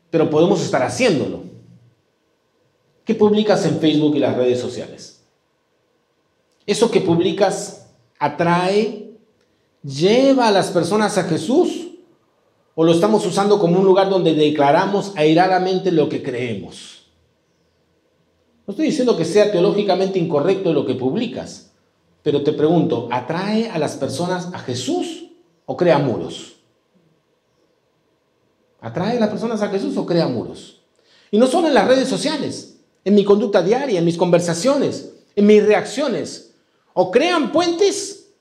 pero 0.09 0.29
podemos 0.29 0.61
estar 0.61 0.83
haciéndolo. 0.83 1.50
¿Qué 3.05 3.15
publicas 3.15 3.65
en 3.65 3.79
Facebook 3.79 4.15
y 4.15 4.19
las 4.19 4.35
redes 4.35 4.59
sociales? 4.59 5.23
¿Eso 6.65 6.91
que 6.91 7.01
publicas 7.01 7.89
atrae, 8.19 9.11
lleva 9.83 10.47
a 10.47 10.51
las 10.51 10.69
personas 10.69 11.17
a 11.17 11.23
Jesús? 11.23 11.87
¿O 12.75 12.83
lo 12.83 12.93
estamos 12.93 13.25
usando 13.25 13.59
como 13.59 13.79
un 13.79 13.85
lugar 13.85 14.09
donde 14.09 14.33
declaramos 14.33 15.13
airadamente 15.15 15.91
lo 15.91 16.07
que 16.07 16.23
creemos? 16.23 17.07
No 18.65 18.71
estoy 18.71 18.85
diciendo 18.85 19.17
que 19.17 19.25
sea 19.25 19.51
teológicamente 19.51 20.19
incorrecto 20.19 20.71
lo 20.71 20.85
que 20.85 20.93
publicas, 20.93 21.71
pero 22.21 22.43
te 22.43 22.53
pregunto, 22.53 23.09
¿atrae 23.11 23.69
a 23.69 23.79
las 23.79 23.95
personas 23.95 24.49
a 24.53 24.59
Jesús 24.59 25.31
o 25.65 25.75
crea 25.75 25.97
muros? 25.97 26.57
¿Atrae 28.79 29.17
a 29.17 29.19
las 29.19 29.29
personas 29.29 29.61
a 29.61 29.69
Jesús 29.69 29.97
o 29.97 30.05
crea 30.05 30.27
muros? 30.27 30.81
Y 31.31 31.37
no 31.37 31.47
solo 31.47 31.67
en 31.67 31.73
las 31.73 31.87
redes 31.87 32.07
sociales 32.07 32.70
en 33.03 33.15
mi 33.15 33.23
conducta 33.23 33.61
diaria, 33.61 33.99
en 33.99 34.05
mis 34.05 34.17
conversaciones, 34.17 35.13
en 35.35 35.45
mis 35.45 35.65
reacciones. 35.65 36.53
O 36.93 37.09
crean 37.09 37.51
puentes 37.51 38.33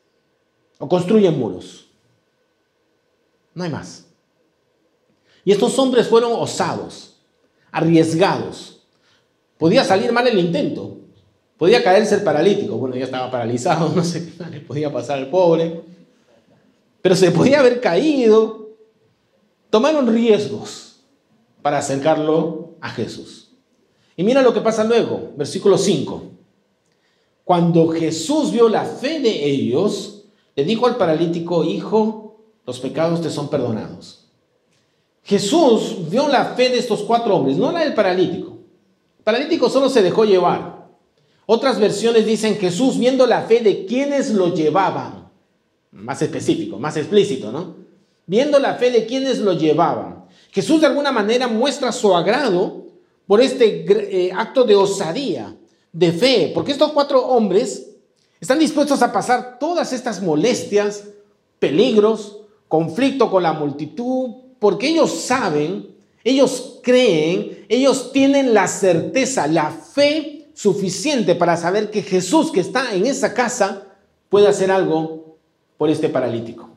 o 0.79 0.89
construyen 0.89 1.39
muros. 1.39 1.89
No 3.55 3.65
hay 3.65 3.71
más. 3.71 4.07
Y 5.45 5.53
estos 5.53 5.79
hombres 5.79 6.07
fueron 6.09 6.33
osados, 6.33 7.17
arriesgados. 7.71 8.83
Podía 9.59 9.85
salir 9.85 10.13
mal 10.13 10.27
el 10.27 10.39
intento. 10.39 10.99
Podía 11.57 11.83
caerse 11.83 12.19
paralítico. 12.19 12.77
Bueno, 12.77 12.97
ya 12.97 13.05
estaba 13.05 13.31
paralizado, 13.31 13.89
no 13.95 14.05
sé 14.05 14.33
qué 14.33 14.45
le 14.47 14.61
podía 14.61 14.93
pasar 14.93 15.19
al 15.19 15.29
pobre. 15.29 15.83
Pero 17.03 17.15
se 17.15 17.31
podía 17.31 17.61
haber 17.61 17.81
caído. 17.81 18.71
Tomaron 19.71 20.13
riesgos 20.13 21.03
para 21.63 21.79
acercarlo 21.79 22.75
a 22.81 22.91
Jesús. 22.91 23.50
Y 24.21 24.23
mira 24.23 24.43
lo 24.43 24.53
que 24.53 24.61
pasa 24.61 24.85
luego, 24.85 25.33
versículo 25.35 25.79
5. 25.79 26.23
Cuando 27.43 27.89
Jesús 27.89 28.53
vio 28.53 28.69
la 28.69 28.85
fe 28.85 29.19
de 29.19 29.47
ellos, 29.47 30.25
le 30.55 30.63
dijo 30.65 30.87
al 30.87 30.99
paralítico, 30.99 31.65
hijo, 31.65 32.37
los 32.67 32.81
pecados 32.81 33.23
te 33.23 33.31
son 33.31 33.49
perdonados. 33.49 34.27
Jesús 35.23 36.11
vio 36.11 36.29
la 36.29 36.45
fe 36.55 36.69
de 36.69 36.77
estos 36.77 37.01
cuatro 37.01 37.35
hombres, 37.35 37.57
no 37.57 37.73
la 37.73 37.81
del 37.81 37.95
paralítico. 37.95 38.59
El 39.17 39.25
paralítico 39.25 39.71
solo 39.71 39.89
se 39.89 40.03
dejó 40.03 40.27
llevar. 40.27 40.91
Otras 41.47 41.81
versiones 41.81 42.27
dicen 42.27 42.57
Jesús 42.57 42.99
viendo 42.99 43.27
la 43.27 43.45
fe 43.45 43.61
de 43.61 43.87
quienes 43.87 44.33
lo 44.33 44.55
llevaban. 44.55 45.31
Más 45.93 46.21
específico, 46.21 46.79
más 46.79 46.95
explícito, 46.99 47.51
¿no? 47.51 47.75
Viendo 48.27 48.59
la 48.59 48.75
fe 48.75 48.91
de 48.91 49.07
quienes 49.07 49.39
lo 49.39 49.55
llevaban. 49.55 50.27
Jesús 50.51 50.83
de 50.83 50.89
alguna 50.89 51.11
manera 51.11 51.49
muestra 51.49 51.91
su 51.91 52.15
agrado 52.15 52.90
por 53.31 53.41
este 53.41 53.85
eh, 53.89 54.33
acto 54.37 54.65
de 54.65 54.75
osadía, 54.75 55.55
de 55.93 56.11
fe, 56.11 56.51
porque 56.53 56.73
estos 56.73 56.91
cuatro 56.91 57.25
hombres 57.29 57.87
están 58.41 58.59
dispuestos 58.59 59.03
a 59.03 59.13
pasar 59.13 59.61
todas 59.61 59.93
estas 59.93 60.21
molestias, 60.21 61.05
peligros, 61.61 62.41
conflicto 62.67 63.31
con 63.31 63.45
la 63.45 63.53
multitud, 63.53 64.31
porque 64.59 64.89
ellos 64.89 65.13
saben, 65.13 65.95
ellos 66.25 66.81
creen, 66.83 67.67
ellos 67.69 68.11
tienen 68.11 68.53
la 68.53 68.67
certeza, 68.67 69.47
la 69.47 69.71
fe 69.71 70.49
suficiente 70.53 71.37
para 71.37 71.57
saber 71.57 71.93
que 71.93 72.03
Jesús 72.03 72.51
que 72.51 72.59
está 72.59 72.97
en 72.97 73.07
esa 73.07 73.33
casa 73.33 73.95
puede 74.29 74.49
hacer 74.49 74.73
algo 74.73 75.37
por 75.79 75.89
este 75.89 76.09
paralítico. 76.09 76.70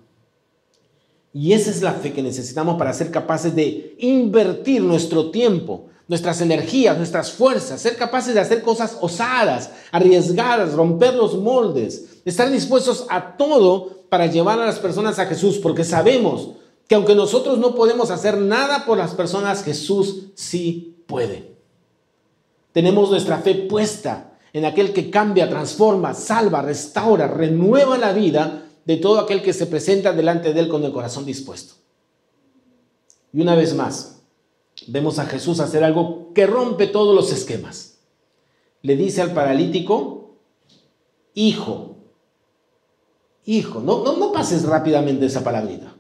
Y 1.33 1.53
esa 1.53 1.71
es 1.71 1.81
la 1.81 1.93
fe 1.93 2.13
que 2.13 2.21
necesitamos 2.21 2.77
para 2.77 2.93
ser 2.93 3.09
capaces 3.09 3.55
de 3.55 3.95
invertir 3.99 4.83
nuestro 4.83 5.31
tiempo, 5.31 5.87
nuestras 6.07 6.41
energías, 6.41 6.95
nuestras 6.95 7.31
fuerzas, 7.31 7.81
ser 7.81 7.97
capaces 7.97 8.35
de 8.35 8.39
hacer 8.39 8.61
cosas 8.61 8.97
osadas, 9.01 9.71
arriesgadas, 9.91 10.73
romper 10.73 11.15
los 11.15 11.35
moldes, 11.39 12.21
estar 12.23 12.51
dispuestos 12.51 13.07
a 13.09 13.35
todo 13.35 14.03
para 14.09 14.27
llevar 14.27 14.59
a 14.59 14.65
las 14.67 14.77
personas 14.77 15.17
a 15.17 15.25
Jesús, 15.25 15.57
porque 15.57 15.83
sabemos 15.83 16.51
que 16.87 16.93
aunque 16.93 17.15
nosotros 17.15 17.57
no 17.57 17.73
podemos 17.73 18.11
hacer 18.11 18.37
nada 18.37 18.85
por 18.85 18.99
las 18.99 19.15
personas, 19.15 19.63
Jesús 19.63 20.25
sí 20.35 21.03
puede. 21.07 21.53
Tenemos 22.73 23.09
nuestra 23.09 23.39
fe 23.39 23.55
puesta 23.55 24.33
en 24.51 24.65
aquel 24.65 24.93
que 24.93 25.09
cambia, 25.09 25.49
transforma, 25.49 26.13
salva, 26.13 26.61
restaura, 26.61 27.27
renueva 27.27 27.97
la 27.97 28.13
vida 28.13 28.62
de 28.85 28.97
todo 28.97 29.19
aquel 29.19 29.41
que 29.41 29.53
se 29.53 29.65
presenta 29.65 30.13
delante 30.13 30.53
de 30.53 30.59
él 30.59 30.67
con 30.67 30.83
el 30.83 30.91
corazón 30.91 31.25
dispuesto. 31.25 31.75
Y 33.31 33.41
una 33.41 33.55
vez 33.55 33.73
más, 33.73 34.21
vemos 34.87 35.19
a 35.19 35.25
Jesús 35.25 35.59
hacer 35.59 35.83
algo 35.83 36.31
que 36.33 36.45
rompe 36.45 36.87
todos 36.87 37.15
los 37.15 37.31
esquemas. 37.31 37.99
Le 38.81 38.95
dice 38.95 39.21
al 39.21 39.33
paralítico, 39.33 40.35
hijo, 41.33 41.95
hijo, 43.45 43.79
no, 43.79 44.03
no, 44.03 44.17
no 44.17 44.31
pases 44.31 44.63
rápidamente 44.63 45.25
esa 45.25 45.43
palabrita. 45.43 45.95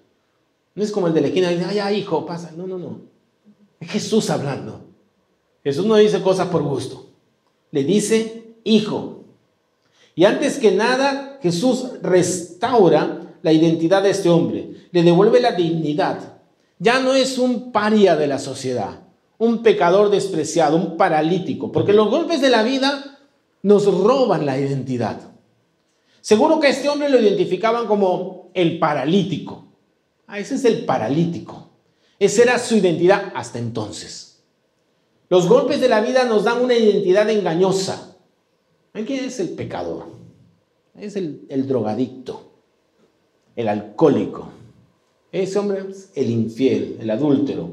No 0.75 0.83
es 0.83 0.91
como 0.91 1.07
el 1.07 1.13
de 1.13 1.21
la 1.21 1.27
esquina, 1.27 1.49
dice, 1.49 1.73
ya, 1.73 1.91
hijo, 1.91 2.25
pasa. 2.25 2.51
No, 2.55 2.65
no, 2.67 2.77
no. 2.77 3.01
Es 3.79 3.89
Jesús 3.89 4.29
hablando. 4.29 4.81
Jesús 5.63 5.85
no 5.85 5.95
dice 5.95 6.21
cosas 6.21 6.47
por 6.47 6.63
gusto. 6.63 7.07
Le 7.71 7.83
dice, 7.83 8.55
hijo. 8.63 9.12
Y 10.15 10.25
antes 10.25 10.59
que 10.59 10.71
nada, 10.71 11.39
Jesús 11.41 11.91
restaura 12.01 13.35
la 13.41 13.51
identidad 13.51 14.03
de 14.03 14.11
este 14.11 14.29
hombre. 14.29 14.87
Le 14.91 15.03
devuelve 15.03 15.41
la 15.41 15.53
dignidad 15.53 16.33
ya 16.83 16.99
no 16.99 17.13
es 17.13 17.37
un 17.37 17.71
paria 17.71 18.17
de 18.17 18.27
la 18.27 18.39
sociedad, 18.39 18.99
un 19.37 19.63
pecador 19.63 20.09
despreciado, 20.09 20.75
un 20.75 20.97
paralítico, 20.97 21.71
porque 21.71 21.93
los 21.93 22.09
golpes 22.09 22.41
de 22.41 22.49
la 22.49 22.61
vida 22.61 23.19
nos 23.61 23.85
roban 23.85 24.45
la 24.45 24.59
identidad. 24.59 25.31
Seguro 26.19 26.59
que 26.59 26.67
a 26.67 26.71
este 26.71 26.89
hombre 26.89 27.09
lo 27.09 27.21
identificaban 27.21 27.87
como 27.87 28.49
el 28.53 28.79
paralítico. 28.79 29.65
Ah, 30.27 30.39
ese 30.39 30.55
es 30.55 30.65
el 30.65 30.83
paralítico. 30.83 31.69
Esa 32.19 32.43
era 32.43 32.59
su 32.59 32.75
identidad 32.75 33.31
hasta 33.33 33.59
entonces. 33.59 34.43
Los 35.29 35.47
golpes 35.47 35.79
de 35.79 35.87
la 35.87 36.01
vida 36.01 36.25
nos 36.25 36.43
dan 36.43 36.61
una 36.61 36.75
identidad 36.75 37.29
engañosa. 37.29 38.12
¿Quién 38.93 39.25
es 39.25 39.39
el 39.39 39.49
pecador? 39.49 40.05
Es 40.95 41.15
el, 41.15 41.45
el 41.49 41.67
drogadicto, 41.67 42.51
el 43.55 43.67
alcohólico. 43.67 44.49
Ese 45.31 45.57
hombre 45.57 45.83
es 45.89 46.11
el 46.13 46.29
infiel, 46.29 46.97
el 47.01 47.09
adúltero, 47.09 47.71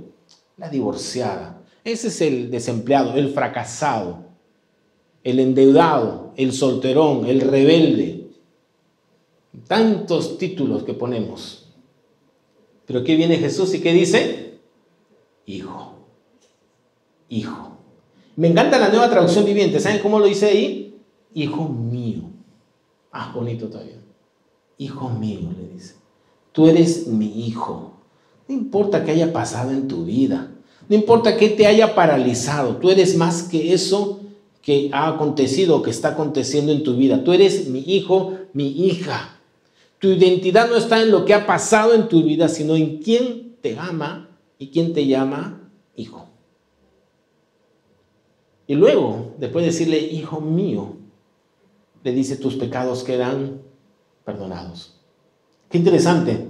la 0.56 0.70
divorciada. 0.70 1.62
Ese 1.84 2.08
es 2.08 2.20
el 2.22 2.50
desempleado, 2.50 3.14
el 3.14 3.28
fracasado, 3.30 4.24
el 5.22 5.40
endeudado, 5.40 6.32
el 6.36 6.52
solterón, 6.52 7.26
el 7.26 7.42
rebelde. 7.42 8.30
Tantos 9.66 10.38
títulos 10.38 10.84
que 10.84 10.94
ponemos. 10.94 11.66
Pero 12.86 13.00
aquí 13.00 13.14
viene 13.14 13.36
Jesús 13.36 13.74
y 13.74 13.80
¿qué 13.80 13.92
dice? 13.92 14.58
Hijo. 15.44 15.94
Hijo. 17.28 17.76
Me 18.36 18.48
encanta 18.48 18.78
la 18.78 18.88
nueva 18.88 19.10
traducción 19.10 19.44
viviente. 19.44 19.80
¿Saben 19.80 20.00
cómo 20.00 20.18
lo 20.18 20.26
dice 20.26 20.46
ahí? 20.46 20.89
Hijo 21.34 21.68
mío. 21.68 22.22
Ah, 23.12 23.32
bonito 23.34 23.68
todavía. 23.68 24.00
Hijo 24.78 25.10
mío, 25.10 25.50
le 25.56 25.74
dice. 25.74 25.94
Tú 26.52 26.66
eres 26.66 27.06
mi 27.06 27.46
hijo. 27.46 27.92
No 28.48 28.54
importa 28.54 29.04
qué 29.04 29.12
haya 29.12 29.32
pasado 29.32 29.70
en 29.70 29.88
tu 29.88 30.04
vida. 30.04 30.50
No 30.88 30.96
importa 30.96 31.36
qué 31.36 31.50
te 31.50 31.66
haya 31.66 31.94
paralizado. 31.94 32.76
Tú 32.76 32.90
eres 32.90 33.16
más 33.16 33.44
que 33.44 33.72
eso 33.72 34.20
que 34.62 34.90
ha 34.92 35.08
acontecido 35.08 35.76
o 35.76 35.82
que 35.82 35.90
está 35.90 36.08
aconteciendo 36.08 36.72
en 36.72 36.82
tu 36.82 36.96
vida. 36.96 37.22
Tú 37.22 37.32
eres 37.32 37.68
mi 37.68 37.80
hijo, 37.80 38.34
mi 38.52 38.68
hija. 38.86 39.38
Tu 39.98 40.08
identidad 40.08 40.68
no 40.68 40.76
está 40.76 41.02
en 41.02 41.10
lo 41.10 41.24
que 41.24 41.34
ha 41.34 41.46
pasado 41.46 41.94
en 41.94 42.08
tu 42.08 42.22
vida, 42.22 42.48
sino 42.48 42.74
en 42.74 42.98
quién 42.98 43.56
te 43.60 43.78
ama 43.78 44.28
y 44.58 44.68
quién 44.68 44.92
te 44.92 45.06
llama 45.06 45.70
hijo. 45.94 46.26
Y 48.66 48.74
luego, 48.74 49.34
después 49.38 49.64
de 49.64 49.70
decirle, 49.72 49.98
hijo 49.98 50.40
mío, 50.40 50.96
le 52.02 52.12
dice, 52.12 52.36
tus 52.36 52.54
pecados 52.54 53.04
quedan 53.04 53.60
perdonados. 54.24 54.94
Qué 55.68 55.78
interesante. 55.78 56.46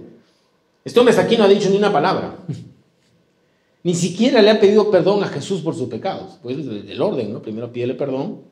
Este 0.85 0.99
hombre 0.99 1.11
hasta 1.13 1.25
aquí 1.25 1.37
no 1.37 1.45
ha 1.45 1.49
dicho 1.49 1.71
ni 1.71 1.77
una 1.77 1.93
palabra. 1.93 2.37
Ni 3.83 3.95
siquiera 3.95 4.43
le 4.43 4.51
ha 4.51 4.61
pedido 4.61 4.91
perdón 4.91 5.25
a 5.25 5.29
Jesús 5.29 5.63
por 5.63 5.75
sus 5.75 5.89
pecados. 5.89 6.39
Pues 6.43 6.59
es 6.59 6.67
el 6.67 7.01
orden, 7.01 7.33
¿no? 7.33 7.41
Primero 7.41 7.73
pídele 7.73 7.95
perdón 7.95 8.43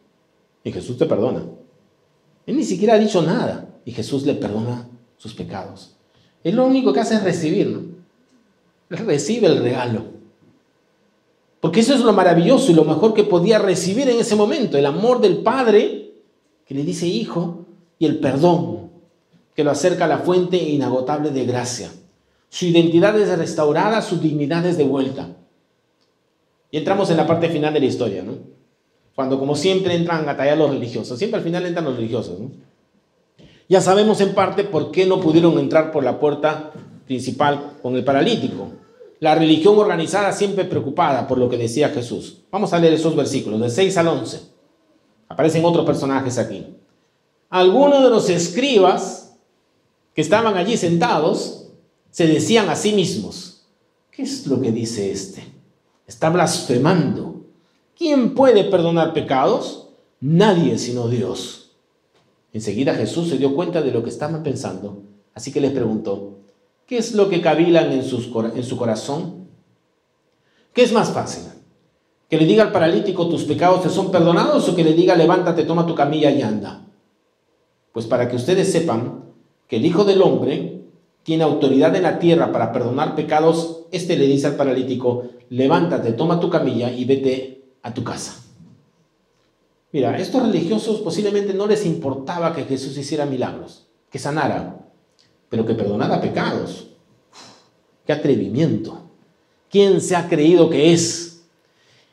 y 0.65 0.73
Jesús 0.73 0.97
te 0.97 1.05
perdona. 1.05 1.45
Él 2.47 2.57
ni 2.57 2.65
siquiera 2.65 2.95
ha 2.95 2.99
dicho 2.99 3.21
nada 3.21 3.69
y 3.85 3.93
Jesús 3.93 4.25
le 4.25 4.35
perdona 4.35 4.89
sus 5.19 5.35
pecados. 5.35 5.97
Él 6.45 6.57
lo 6.57 6.65
único 6.65 6.95
que 6.95 7.01
hace 7.01 7.17
es 7.17 7.23
recibir, 7.23 7.67
¿no? 7.67 7.81
Él 8.89 9.07
recibe 9.07 9.49
el 9.49 9.63
regalo. 9.63 10.05
Porque 11.61 11.81
eso 11.81 11.93
es 11.93 12.01
lo 12.01 12.13
maravilloso 12.13 12.71
y 12.71 12.75
lo 12.75 12.85
mejor 12.85 13.13
que 13.13 13.25
podía 13.25 13.59
recibir 13.59 14.09
en 14.09 14.21
ese 14.21 14.37
momento, 14.37 14.79
el 14.79 14.87
amor 14.87 15.21
del 15.21 15.39
Padre 15.39 15.98
que 16.69 16.75
le 16.75 16.85
dice 16.85 17.07
hijo 17.07 17.65
y 17.99 18.05
el 18.05 18.19
perdón 18.19 18.91
que 19.57 19.65
lo 19.65 19.71
acerca 19.71 20.05
a 20.05 20.09
la 20.09 20.19
fuente 20.19 20.59
inagotable 20.59 21.31
de 21.31 21.47
gracia. 21.47 21.91
Su 22.51 22.67
identidad 22.67 23.19
es 23.19 23.37
restaurada, 23.37 24.03
su 24.03 24.19
dignidad 24.21 24.65
es 24.67 24.77
de 24.77 24.85
vuelta. 24.85 25.31
Y 26.71 26.77
entramos 26.77 27.11
en 27.11 27.17
la 27.17 27.27
parte 27.27 27.49
final 27.49 27.73
de 27.73 27.81
la 27.81 27.87
historia, 27.87 28.23
¿no? 28.23 28.35
Cuando 29.15 29.39
como 29.39 29.57
siempre 29.57 29.95
entran 29.95 30.29
a 30.29 30.37
tallar 30.37 30.59
los 30.59 30.71
religiosos, 30.71 31.19
siempre 31.19 31.39
al 31.39 31.45
final 31.45 31.65
entran 31.65 31.87
los 31.87 31.97
religiosos, 31.97 32.39
¿no? 32.39 32.51
Ya 33.69 33.81
sabemos 33.81 34.21
en 34.21 34.35
parte 34.35 34.65
por 34.65 34.91
qué 34.91 35.07
no 35.07 35.21
pudieron 35.21 35.59
entrar 35.59 35.91
por 35.91 36.05
la 36.05 36.21
puerta 36.21 36.73
principal 37.07 37.79
con 37.83 37.97
el 37.97 38.05
paralítico. 38.05 38.69
La 39.21 39.35
religión 39.35 39.79
organizada 39.79 40.33
siempre 40.33 40.67
preocupada 40.67 41.27
por 41.27 41.39
lo 41.39 41.49
que 41.49 41.57
decía 41.57 41.89
Jesús. 41.89 42.43
Vamos 42.51 42.73
a 42.73 42.79
leer 42.79 42.93
esos 42.93 43.17
versículos, 43.17 43.61
de 43.61 43.71
6 43.71 43.97
al 43.97 44.09
11. 44.09 44.58
Aparecen 45.29 45.65
otros 45.65 45.85
personajes 45.85 46.39
aquí. 46.39 46.75
Algunos 47.51 48.03
de 48.03 48.11
los 48.11 48.29
escribas 48.31 49.37
que 50.15 50.23
estaban 50.23 50.57
allí 50.57 50.77
sentados 50.77 51.69
se 52.11 52.27
decían 52.27 52.69
a 52.69 52.77
sí 52.77 52.93
mismos, 52.93 53.67
¿qué 54.11 54.23
es 54.23 54.47
lo 54.47 54.61
que 54.61 54.73
dice 54.73 55.11
este? 55.11 55.45
Está 56.07 56.31
blasfemando. 56.31 57.45
¿Quién 57.97 58.35
puede 58.35 58.65
perdonar 58.65 59.13
pecados? 59.13 59.89
Nadie 60.21 60.79
sino 60.79 61.09
Dios. 61.09 61.73
Enseguida 62.53 62.95
Jesús 62.95 63.29
se 63.29 63.39
dio 63.39 63.55
cuenta 63.55 63.83
de 63.83 63.93
lo 63.93 64.03
que 64.03 64.11
estaban 64.11 64.43
pensando, 64.43 65.03
así 65.35 65.53
que 65.53 65.61
les 65.61 65.73
preguntó, 65.73 66.39
¿qué 66.87 66.97
es 66.97 67.13
lo 67.15 67.29
que 67.29 67.43
cavilan 67.43 67.93
en, 67.93 68.01
en 68.01 68.65
su 68.65 68.77
corazón? 68.77 69.49
¿Qué 70.73 70.83
es 70.83 70.93
más 70.93 71.11
fácil? 71.11 71.45
¿Que 72.29 72.37
le 72.37 72.45
diga 72.45 72.65
al 72.65 72.73
paralítico 72.73 73.29
tus 73.29 73.45
pecados 73.45 73.83
te 73.83 73.89
son 73.89 74.11
perdonados 74.11 74.69
o 74.69 74.77
que 74.77 74.85
le 74.85 74.93
diga 74.93 75.17
levántate, 75.17 75.65
toma 75.65 75.87
tu 75.87 75.95
camilla 75.95 76.31
y 76.31 76.43
anda? 76.43 76.85
Pues 77.93 78.07
para 78.07 78.29
que 78.29 78.37
ustedes 78.37 78.71
sepan 78.71 79.25
que 79.67 79.77
el 79.77 79.87
Hijo 79.87 80.05
del 80.05 80.23
Hombre 80.23 80.83
tiene 81.23 81.45
autoridad 81.45 81.95
en 81.97 82.03
la 82.03 82.19
tierra 82.19 82.53
para 82.53 82.73
perdonar 82.73 83.15
pecados, 83.15 83.85
este 83.91 84.17
le 84.17 84.27
dice 84.27 84.47
al 84.47 84.57
paralítico, 84.57 85.25
levántate, 85.51 86.13
toma 86.13 86.41
tu 86.41 86.51
camilla 86.51 86.91
y 86.91 87.05
vete 87.05 87.65
a 87.83 87.93
tu 87.93 88.05
casa. 88.05 88.45
Mira, 89.93 90.19
estos 90.19 90.43
religiosos 90.43 91.01
posiblemente 91.01 91.55
no 91.55 91.67
les 91.67 91.87
importaba 91.87 92.55
que 92.55 92.65
Jesús 92.65 92.97
hiciera 92.99 93.25
milagros, 93.25 93.89
que 94.11 94.19
sanara, 94.19 94.87
pero 95.49 95.65
que 95.65 95.75
perdonara 95.75 96.21
pecados. 96.21 96.89
¡Qué 98.07 98.13
atrevimiento! 98.13 99.03
¿Quién 99.71 100.01
se 100.01 100.17
ha 100.17 100.29
creído 100.29 100.71
que 100.71 100.93
es? 100.93 101.28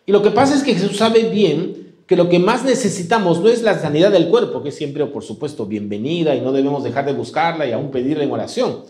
Y 0.06 0.12
lo 0.12 0.22
que 0.22 0.32
pasa 0.32 0.56
es 0.56 0.63
que 0.63 0.74
Jesús 0.76 0.98
sabe 0.98 1.30
bien 1.30 1.96
que 2.08 2.15
lo 2.15 2.30
que 2.30 2.38
más 2.38 2.63
necesitamos 2.63 3.41
no 3.41 3.50
es 3.50 3.63
la 3.63 3.80
sanidad 3.80 4.12
del 4.12 4.30
cuerpo, 4.30 4.62
que 4.62 4.70
es 4.70 4.76
siempre, 4.76 5.06
por 5.08 5.24
supuesto, 5.24 5.65
bienvenida 5.65 6.36
y 6.36 6.41
no 6.41 6.52
debemos 6.52 6.84
dejar 6.84 7.06
de 7.06 7.13
buscarla 7.13 7.65
y 7.65 7.72
aún 7.72 7.89
pedirla 7.89 8.24
en 8.24 8.32
oración. 8.32 8.84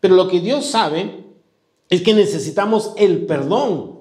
Pero 0.00 0.14
lo 0.14 0.28
que 0.28 0.40
Dios 0.40 0.66
sabe 0.66 1.24
es 1.90 2.00
que 2.02 2.14
necesitamos 2.14 2.92
el 2.96 3.26
perdón. 3.26 4.00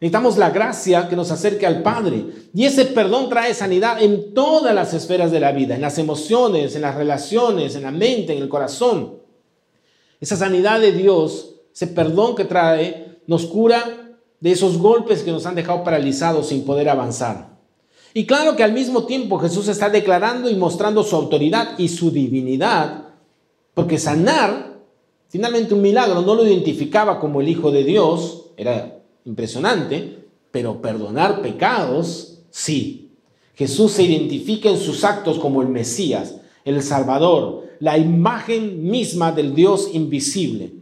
Necesitamos 0.00 0.38
la 0.38 0.50
gracia 0.50 1.08
que 1.08 1.14
nos 1.14 1.30
acerque 1.30 1.66
al 1.66 1.82
Padre. 1.82 2.24
Y 2.54 2.64
ese 2.64 2.86
perdón 2.86 3.28
trae 3.28 3.54
sanidad 3.54 4.02
en 4.02 4.34
todas 4.34 4.74
las 4.74 4.94
esferas 4.94 5.30
de 5.30 5.40
la 5.40 5.52
vida, 5.52 5.76
en 5.76 5.82
las 5.82 5.98
emociones, 5.98 6.74
en 6.74 6.82
las 6.82 6.96
relaciones, 6.96 7.76
en 7.76 7.82
la 7.82 7.90
mente, 7.90 8.34
en 8.34 8.42
el 8.42 8.48
corazón. 8.48 9.20
Esa 10.20 10.36
sanidad 10.36 10.80
de 10.80 10.92
Dios, 10.92 11.54
ese 11.72 11.86
perdón 11.86 12.34
que 12.34 12.44
trae, 12.44 13.18
nos 13.26 13.46
cura 13.46 14.09
de 14.40 14.52
esos 14.52 14.78
golpes 14.78 15.22
que 15.22 15.32
nos 15.32 15.46
han 15.46 15.54
dejado 15.54 15.84
paralizados 15.84 16.48
sin 16.48 16.64
poder 16.64 16.88
avanzar. 16.88 17.58
Y 18.12 18.26
claro 18.26 18.56
que 18.56 18.64
al 18.64 18.72
mismo 18.72 19.04
tiempo 19.04 19.38
Jesús 19.38 19.68
está 19.68 19.88
declarando 19.88 20.50
y 20.50 20.56
mostrando 20.56 21.02
su 21.04 21.14
autoridad 21.14 21.78
y 21.78 21.88
su 21.88 22.10
divinidad, 22.10 23.04
porque 23.74 23.98
sanar 23.98 24.70
Finalmente 25.30 25.74
un 25.74 25.80
milagro 25.80 26.22
no 26.22 26.34
lo 26.34 26.44
identificaba 26.44 27.20
como 27.20 27.40
el 27.40 27.48
Hijo 27.48 27.70
de 27.70 27.84
Dios, 27.84 28.46
era 28.56 29.00
impresionante, 29.24 30.24
pero 30.50 30.82
perdonar 30.82 31.40
pecados, 31.40 32.40
sí. 32.50 33.12
Jesús 33.54 33.92
se 33.92 34.02
identifica 34.02 34.68
en 34.68 34.76
sus 34.76 35.04
actos 35.04 35.38
como 35.38 35.62
el 35.62 35.68
Mesías, 35.68 36.40
el 36.64 36.82
Salvador, 36.82 37.68
la 37.78 37.96
imagen 37.96 38.90
misma 38.90 39.30
del 39.30 39.54
Dios 39.54 39.90
invisible, 39.92 40.72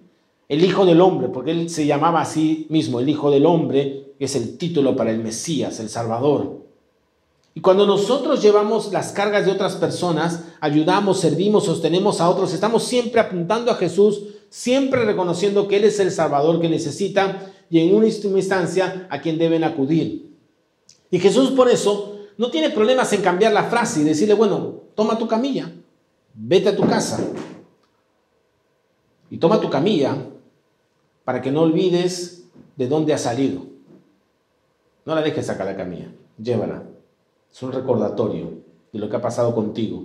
el 0.48 0.64
Hijo 0.64 0.86
del 0.86 1.00
Hombre, 1.00 1.28
porque 1.28 1.50
él 1.50 1.70
se 1.70 1.86
llamaba 1.86 2.20
así 2.20 2.66
mismo, 2.70 3.00
el 3.00 3.08
Hijo 3.08 3.30
del 3.30 3.46
Hombre, 3.46 4.14
que 4.18 4.24
es 4.24 4.34
el 4.34 4.56
título 4.56 4.96
para 4.96 5.10
el 5.10 5.18
Mesías, 5.18 5.78
el 5.80 5.88
Salvador. 5.88 6.58
Y 7.54 7.60
cuando 7.60 7.86
nosotros 7.86 8.42
llevamos 8.42 8.92
las 8.92 9.12
cargas 9.12 9.44
de 9.44 9.52
otras 9.52 9.76
personas, 9.76 10.44
ayudamos, 10.60 11.20
servimos, 11.20 11.64
sostenemos 11.64 12.20
a 12.20 12.30
otros, 12.30 12.54
estamos 12.54 12.84
siempre 12.84 13.20
apuntando 13.20 13.70
a 13.70 13.74
Jesús 13.74 14.22
siempre 14.50 15.04
reconociendo 15.04 15.68
que 15.68 15.76
Él 15.76 15.84
es 15.84 16.00
el 16.00 16.10
Salvador 16.10 16.60
que 16.60 16.68
necesita 16.68 17.52
y 17.70 17.80
en 17.80 17.94
una 17.94 18.06
instancia 18.06 19.06
a 19.10 19.20
quien 19.20 19.38
deben 19.38 19.64
acudir. 19.64 20.30
Y 21.10 21.18
Jesús 21.18 21.50
por 21.50 21.68
eso 21.68 22.18
no 22.36 22.50
tiene 22.50 22.70
problemas 22.70 23.12
en 23.12 23.22
cambiar 23.22 23.52
la 23.52 23.64
frase 23.64 24.00
y 24.00 24.04
decirle, 24.04 24.34
bueno, 24.34 24.82
toma 24.94 25.18
tu 25.18 25.26
camilla, 25.26 25.70
vete 26.34 26.70
a 26.70 26.76
tu 26.76 26.86
casa 26.86 27.20
y 29.30 29.36
toma 29.36 29.60
tu 29.60 29.68
camilla 29.68 30.16
para 31.28 31.42
que 31.42 31.52
no 31.52 31.60
olvides 31.60 32.44
de 32.76 32.88
dónde 32.88 33.12
has 33.12 33.20
salido. 33.20 33.60
No 35.04 35.14
la 35.14 35.20
dejes 35.20 35.44
sacar 35.44 35.66
la 35.66 35.76
camilla, 35.76 36.06
llévala. 36.42 36.84
Es 37.52 37.62
un 37.62 37.70
recordatorio 37.70 38.52
de 38.90 38.98
lo 38.98 39.10
que 39.10 39.16
ha 39.16 39.20
pasado 39.20 39.54
contigo. 39.54 40.04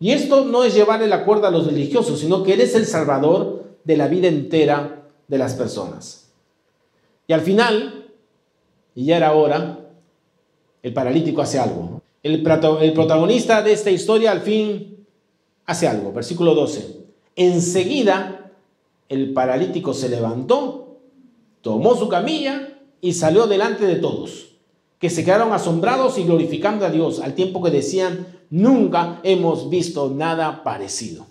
Y 0.00 0.10
esto 0.10 0.44
no 0.44 0.64
es 0.64 0.74
llevar 0.74 1.00
el 1.04 1.12
acuerdo 1.12 1.46
a 1.46 1.52
los 1.52 1.68
religiosos, 1.68 2.18
sino 2.18 2.42
que 2.42 2.54
eres 2.54 2.74
el 2.74 2.84
salvador 2.84 3.76
de 3.84 3.96
la 3.96 4.08
vida 4.08 4.26
entera 4.26 5.04
de 5.28 5.38
las 5.38 5.54
personas. 5.54 6.32
Y 7.28 7.32
al 7.32 7.42
final, 7.42 8.10
y 8.96 9.04
ya 9.04 9.18
era 9.18 9.34
hora, 9.34 9.86
el 10.82 10.92
paralítico 10.92 11.42
hace 11.42 11.60
algo. 11.60 12.02
El, 12.24 12.44
el 12.80 12.92
protagonista 12.92 13.62
de 13.62 13.72
esta 13.72 13.92
historia 13.92 14.32
al 14.32 14.40
fin 14.40 15.06
hace 15.64 15.86
algo. 15.86 16.12
Versículo 16.12 16.56
12. 16.56 17.04
Enseguida 17.36 18.43
el 19.14 19.32
paralítico 19.32 19.94
se 19.94 20.08
levantó, 20.08 20.98
tomó 21.62 21.96
su 21.96 22.08
camilla 22.08 22.78
y 23.00 23.14
salió 23.14 23.46
delante 23.46 23.86
de 23.86 23.96
todos, 23.96 24.56
que 24.98 25.08
se 25.08 25.24
quedaron 25.24 25.52
asombrados 25.52 26.18
y 26.18 26.24
glorificando 26.24 26.84
a 26.84 26.90
Dios, 26.90 27.20
al 27.20 27.34
tiempo 27.34 27.62
que 27.62 27.70
decían, 27.70 28.26
nunca 28.50 29.20
hemos 29.22 29.70
visto 29.70 30.10
nada 30.10 30.62
parecido. 30.62 31.26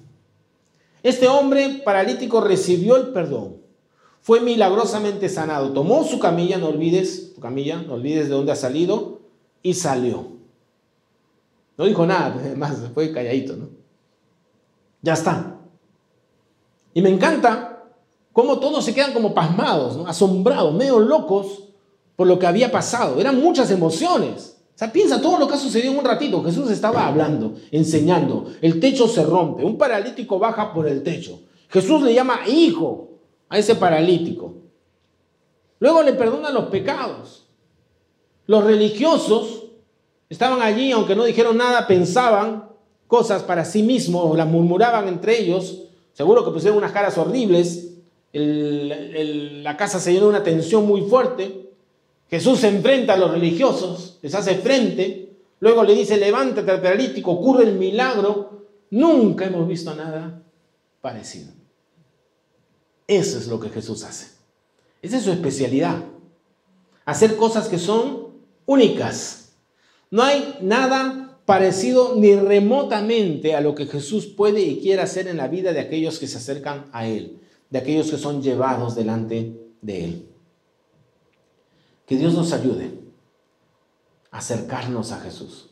Este 1.04 1.28
hombre 1.28 1.82
paralítico 1.84 2.42
recibió 2.42 2.96
el 2.96 3.10
perdón, 3.10 3.58
fue 4.22 4.40
milagrosamente 4.40 5.28
sanado, 5.28 5.74
tomó 5.74 6.06
su 6.06 6.18
camilla, 6.18 6.58
no 6.58 6.68
olvides, 6.68 7.34
tu 7.36 7.42
camilla, 7.42 7.82
no 7.82 7.96
olvides 7.96 8.30
de 8.30 8.36
dónde 8.36 8.54
ha 8.54 8.56
salido, 8.56 9.20
y 9.62 9.74
salió. 9.74 10.28
No 11.78 11.86
dijo 11.86 12.06
nada, 12.06 12.36
además 12.40 12.78
fue 12.94 13.12
calladito, 13.12 13.56
¿no? 13.58 13.70
Ya 15.02 15.14
está. 15.14 15.58
Y 16.94 17.02
me 17.02 17.10
encanta 17.10 17.73
cómo 18.34 18.60
todos 18.60 18.84
se 18.84 18.94
quedan 18.94 19.14
como 19.14 19.34
pasmados, 19.34 19.98
asombrados, 20.08 20.74
medio 20.74 21.00
locos 21.00 21.70
por 22.16 22.28
lo 22.28 22.38
que 22.38 22.48
había 22.48 22.72
pasado. 22.72 23.22
Eran 23.22 23.42
muchas 23.42 23.72
emociones. 23.72 24.58
O 24.76 24.78
sea, 24.78 24.92
piensa 24.92 25.22
todo 25.22 25.38
lo 25.38 25.48
que 25.48 25.54
ha 25.54 25.58
sucedido 25.58 25.94
en 25.94 26.00
un 26.00 26.06
ratito. 26.06 26.44
Jesús 26.44 26.70
estaba 26.72 27.08
hablando, 27.08 27.54
enseñando. 27.72 28.48
El 28.60 28.80
techo 28.80 29.08
se 29.08 29.24
rompe. 29.24 29.64
Un 29.64 29.78
paralítico 29.78 30.40
baja 30.40 30.74
por 30.74 30.88
el 30.88 31.04
techo. 31.04 31.42
Jesús 31.70 32.02
le 32.02 32.14
llama 32.14 32.40
hijo 32.48 33.10
a 33.50 33.60
ese 33.60 33.76
paralítico. 33.76 34.56
Luego 35.80 36.02
le 36.02 36.14
perdona 36.14 36.50
los 36.50 36.66
pecados. 36.66 37.48
Los 38.48 38.64
religiosos 38.64 39.66
estaban 40.28 40.62
allí, 40.62 40.92
aunque 40.92 41.16
no 41.16 41.24
dijeron 41.24 41.58
nada, 41.58 41.86
pensaban 41.86 42.70
cosas 43.08 43.44
para 43.44 43.64
sí 43.64 43.84
mismos, 43.84 44.36
las 44.36 44.48
murmuraban 44.48 45.08
entre 45.08 45.40
ellos. 45.40 45.84
Seguro 46.14 46.44
que 46.44 46.52
pusieron 46.52 46.78
unas 46.78 46.92
caras 46.92 47.18
horribles. 47.18 47.93
La 48.34 49.78
casa 49.78 50.00
se 50.00 50.12
llenó 50.12 50.26
de 50.26 50.32
una 50.32 50.44
tensión 50.44 50.86
muy 50.86 51.02
fuerte. 51.02 51.70
Jesús 52.30 52.60
se 52.60 52.68
enfrenta 52.68 53.14
a 53.14 53.18
los 53.18 53.32
religiosos, 53.32 54.18
les 54.22 54.34
hace 54.34 54.56
frente, 54.56 55.38
luego 55.60 55.84
le 55.84 55.94
dice, 55.94 56.18
levántate 56.18 56.72
al 56.72 56.82
ocurre 57.26 57.66
el 57.66 57.76
milagro. 57.76 58.64
Nunca 58.90 59.46
hemos 59.46 59.68
visto 59.68 59.94
nada 59.94 60.42
parecido. 61.02 61.52
Eso 63.08 63.38
es 63.38 63.48
lo 63.48 63.60
que 63.60 63.70
Jesús 63.70 64.04
hace. 64.04 64.28
Esa 65.02 65.18
es 65.18 65.24
su 65.24 65.32
especialidad. 65.32 66.04
Hacer 67.06 67.36
cosas 67.36 67.68
que 67.68 67.78
son 67.78 68.30
únicas. 68.66 69.56
No 70.10 70.24
hay 70.24 70.58
nada 70.62 71.24
parecido 71.46 72.16
ni 72.16 72.36
remotamente 72.36 73.56
a 73.56 73.62
lo 73.62 73.76
que 73.76 73.86
Jesús 73.86 74.28
puede 74.28 74.62
y 74.62 74.80
quiere 74.80 75.02
hacer 75.02 75.28
en 75.28 75.38
la 75.38 75.48
vida 75.48 75.74
de 75.74 75.82
aquellos 75.82 76.20
que 76.20 76.28
se 76.28 76.38
acercan 76.38 76.86
a 76.94 77.08
Él, 77.08 77.40
de 77.74 77.80
aquellos 77.80 78.12
que 78.12 78.20
son 78.20 78.44
llevados 78.44 78.94
delante 78.94 79.74
de 79.82 80.06
Él. 80.06 80.30
Que 82.06 82.16
Dios 82.16 82.36
nos 82.36 82.54
ayude 82.54 83.00
a 84.30 84.38
acercarnos 84.38 85.12
a 85.12 85.20
Jesús. 85.20 85.72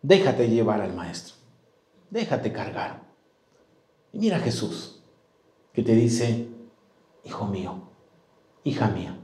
Déjate 0.00 0.48
llevar 0.48 0.80
al 0.80 0.94
Maestro. 0.94 1.34
Déjate 2.08 2.50
cargar. 2.50 3.02
Y 4.14 4.20
mira 4.20 4.38
a 4.38 4.40
Jesús 4.40 5.02
que 5.74 5.82
te 5.82 5.94
dice, 5.94 6.48
hijo 7.24 7.46
mío, 7.46 7.82
hija 8.64 8.88
mía. 8.88 9.18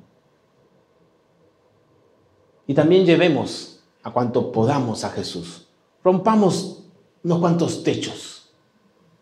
Y 2.67 2.75
también 2.75 3.07
llevemos 3.07 3.83
a 4.03 4.13
cuanto 4.13 4.53
podamos 4.53 5.05
a 5.05 5.09
Jesús. 5.09 5.69
Rompamos 6.05 6.85
unos 7.25 7.39
cuantos 7.39 7.83
techos, 7.83 8.36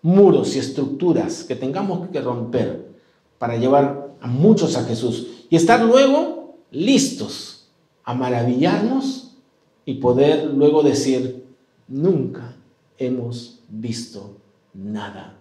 muros 0.05 0.55
y 0.55 0.59
estructuras 0.59 1.45
que 1.45 1.57
tengamos 1.57 2.11
que 2.11 2.21
romper 2.21 2.95
para 3.39 3.57
llevar 3.57 4.15
a 4.21 4.27
muchos 4.27 4.77
a 4.77 4.85
Jesús 4.85 5.47
y 5.49 5.57
estar 5.57 5.81
luego 5.83 6.59
listos 6.71 7.71
a 8.05 8.13
maravillarnos 8.13 9.39
y 9.87 9.95
poder 9.95 10.45
luego 10.45 10.83
decir, 10.83 11.47
nunca 11.89 12.55
hemos 12.99 13.61
visto 13.71 14.37
nada 14.75 15.39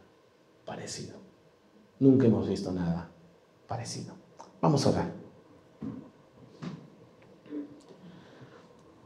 parecido. 0.64 1.18
Nunca 2.00 2.28
hemos 2.28 2.48
visto 2.48 2.72
nada 2.72 3.10
parecido. 3.68 4.14
Vamos 4.62 4.86
a 4.86 4.92
orar. 4.92 5.12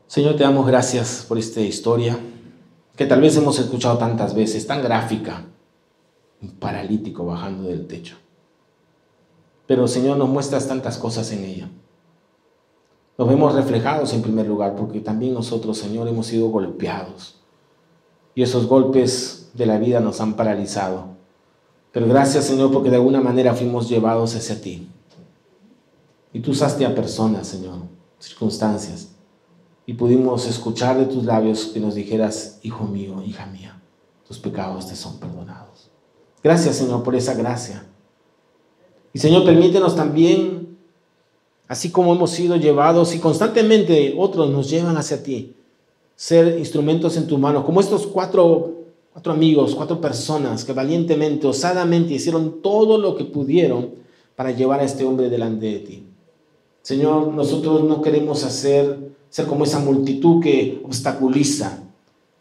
Señor, 0.06 0.36
te 0.36 0.44
damos 0.44 0.68
gracias 0.68 1.26
por 1.28 1.40
esta 1.40 1.62
historia 1.62 2.20
que 2.98 3.06
tal 3.06 3.22
vez 3.22 3.38
hemos 3.38 3.60
escuchado 3.60 4.00
tantas 4.00 4.34
veces, 4.34 4.66
tan 4.66 4.82
gráfica, 4.82 5.46
un 6.42 6.50
paralítico 6.50 7.26
bajando 7.26 7.70
del 7.70 7.86
techo. 7.86 8.16
Pero 9.68 9.88
Señor, 9.88 10.18
nos 10.18 10.28
muestras 10.28 10.68
tantas 10.68 10.98
cosas 10.98 11.32
en 11.32 11.46
ella. 11.46 11.70
Nos 13.18 13.28
vemos 13.28 13.54
reflejados 13.54 14.14
en 14.14 14.24
primer 14.24 14.48
lugar, 14.48 14.76
porque 14.76 15.00
también 15.00 15.36
nosotros, 15.36 15.78
Señor, 15.78 16.08
hemos 16.08 16.26
sido 16.26 16.50
golpeados. 16.50 17.40
Y 18.34 18.42
esos 18.42 18.66
golpes 18.66 19.52
de 19.54 19.68
la 19.68 19.78
vida 19.78 20.00
nos 20.00 20.20
han 20.20 20.36
paralizado. 20.36 21.06
Pero 21.92 22.08
gracias, 22.08 22.46
Señor, 22.46 22.72
porque 22.72 22.90
de 22.90 22.96
alguna 22.96 23.22
manera 23.22 23.54
fuimos 23.54 23.90
llevados 23.90 24.36
hacia 24.36 24.60
ti. 24.60 24.90
Y 26.34 26.40
tú 26.40 26.52
usaste 26.52 26.86
a 26.86 26.96
personas, 26.96 27.48
Señor, 27.48 27.78
circunstancias. 28.20 29.17
Y 29.88 29.94
pudimos 29.94 30.46
escuchar 30.48 31.00
de 31.00 31.06
tus 31.06 31.26
labios 31.26 31.72
que 31.74 31.80
nos 31.80 31.96
dijeras, 31.96 32.60
hijo 32.62 32.84
mío, 32.84 33.24
hija 33.26 33.48
mía, 33.48 33.82
tus 34.28 34.38
pecados 34.38 34.88
te 34.88 34.96
son 34.96 35.20
perdonados. 35.20 35.90
Gracias, 36.44 36.76
Señor, 36.76 37.02
por 37.02 37.16
esa 37.16 37.34
gracia. 37.34 37.88
Y 39.14 39.18
Señor, 39.18 39.44
permítenos 39.44 39.96
también, 39.96 40.78
así 41.68 41.90
como 41.90 42.14
hemos 42.14 42.30
sido 42.30 42.58
llevados 42.58 43.16
y 43.16 43.20
constantemente 43.20 44.14
otros 44.16 44.52
nos 44.52 44.70
llevan 44.70 44.98
hacia 44.98 45.24
ti, 45.24 45.56
ser 46.16 46.60
instrumentos 46.60 47.18
en 47.18 47.26
tu 47.26 47.40
mano, 47.40 47.66
como 47.66 47.80
estos 47.80 48.06
cuatro 48.06 48.78
cuatro 49.18 49.34
amigos, 49.34 49.74
cuatro 49.74 50.00
personas 50.00 50.64
que 50.64 50.74
valientemente, 50.74 51.48
osadamente 51.48 52.14
hicieron 52.14 52.62
todo 52.62 53.00
lo 53.00 53.16
que 53.16 53.24
pudieron 53.24 53.96
para 54.36 54.52
llevar 54.52 54.80
a 54.80 54.84
este 54.84 55.04
hombre 55.06 55.28
delante 55.28 55.66
de 55.66 55.80
ti. 55.80 56.04
Señor, 56.88 57.34
nosotros 57.34 57.84
no 57.84 58.02
queremos 58.02 58.46
hacer, 58.46 59.12
ser 59.28 59.46
como 59.46 59.66
esa 59.66 59.80
multitud 59.80 60.42
que 60.42 60.82
obstaculiza. 60.86 61.84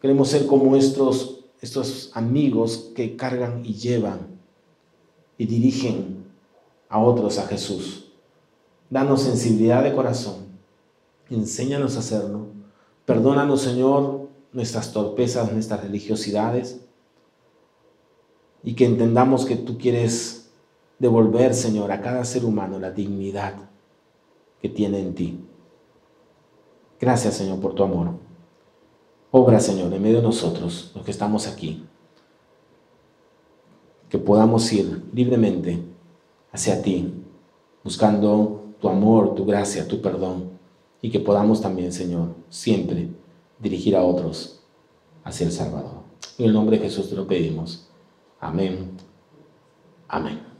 Queremos 0.01 0.29
ser 0.29 0.47
como 0.47 0.77
estos, 0.77 1.41
estos 1.59 2.11
amigos 2.13 2.93
que 2.95 3.17
cargan 3.17 3.65
y 3.65 3.73
llevan 3.73 4.39
y 5.37 5.47
dirigen 5.47 6.23
a 6.87 6.97
otros 6.97 7.39
a 7.39 7.47
Jesús. 7.47 8.09
Danos 8.89 9.23
sensibilidad 9.23 9.83
de 9.83 9.93
corazón. 9.93 10.45
Enséñanos 11.29 11.97
a 11.97 11.99
hacerlo. 11.99 12.45
Perdónanos, 13.03 13.63
Señor, 13.63 14.29
nuestras 14.53 14.93
torpezas, 14.93 15.51
nuestras 15.51 15.81
religiosidades, 15.81 16.79
y 18.63 18.75
que 18.75 18.85
entendamos 18.85 19.45
que 19.45 19.57
tú 19.57 19.77
quieres 19.77 20.51
devolver, 20.99 21.53
Señor, 21.53 21.91
a 21.91 22.01
cada 22.01 22.23
ser 22.23 22.45
humano 22.45 22.79
la 22.79 22.91
dignidad 22.91 23.67
que 24.61 24.69
tiene 24.69 24.99
en 24.99 25.13
ti. 25.13 25.39
Gracias, 26.99 27.35
Señor, 27.35 27.59
por 27.59 27.73
tu 27.73 27.83
amor. 27.83 28.11
Obra, 29.31 29.59
Señor, 29.59 29.93
en 29.93 30.01
medio 30.01 30.17
de 30.17 30.23
nosotros, 30.23 30.91
los 30.95 31.03
que 31.03 31.11
estamos 31.11 31.47
aquí, 31.47 31.85
que 34.09 34.17
podamos 34.17 34.71
ir 34.71 35.03
libremente 35.13 35.83
hacia 36.51 36.81
ti, 36.81 37.13
buscando 37.83 38.73
tu 38.79 38.89
amor, 38.89 39.35
tu 39.35 39.45
gracia, 39.45 39.87
tu 39.87 40.01
perdón, 40.01 40.51
y 41.01 41.11
que 41.11 41.19
podamos 41.19 41.61
también, 41.61 41.91
Señor, 41.91 42.35
siempre 42.49 43.09
dirigir 43.59 43.95
a 43.95 44.03
otros 44.03 44.63
hacia 45.23 45.45
el 45.45 45.51
Salvador. 45.51 46.03
En 46.37 46.45
el 46.45 46.53
nombre 46.53 46.77
de 46.77 46.83
Jesús 46.83 47.09
te 47.09 47.15
lo 47.15 47.27
pedimos. 47.27 47.89
Amén. 48.39 48.91
Amén. 50.07 50.56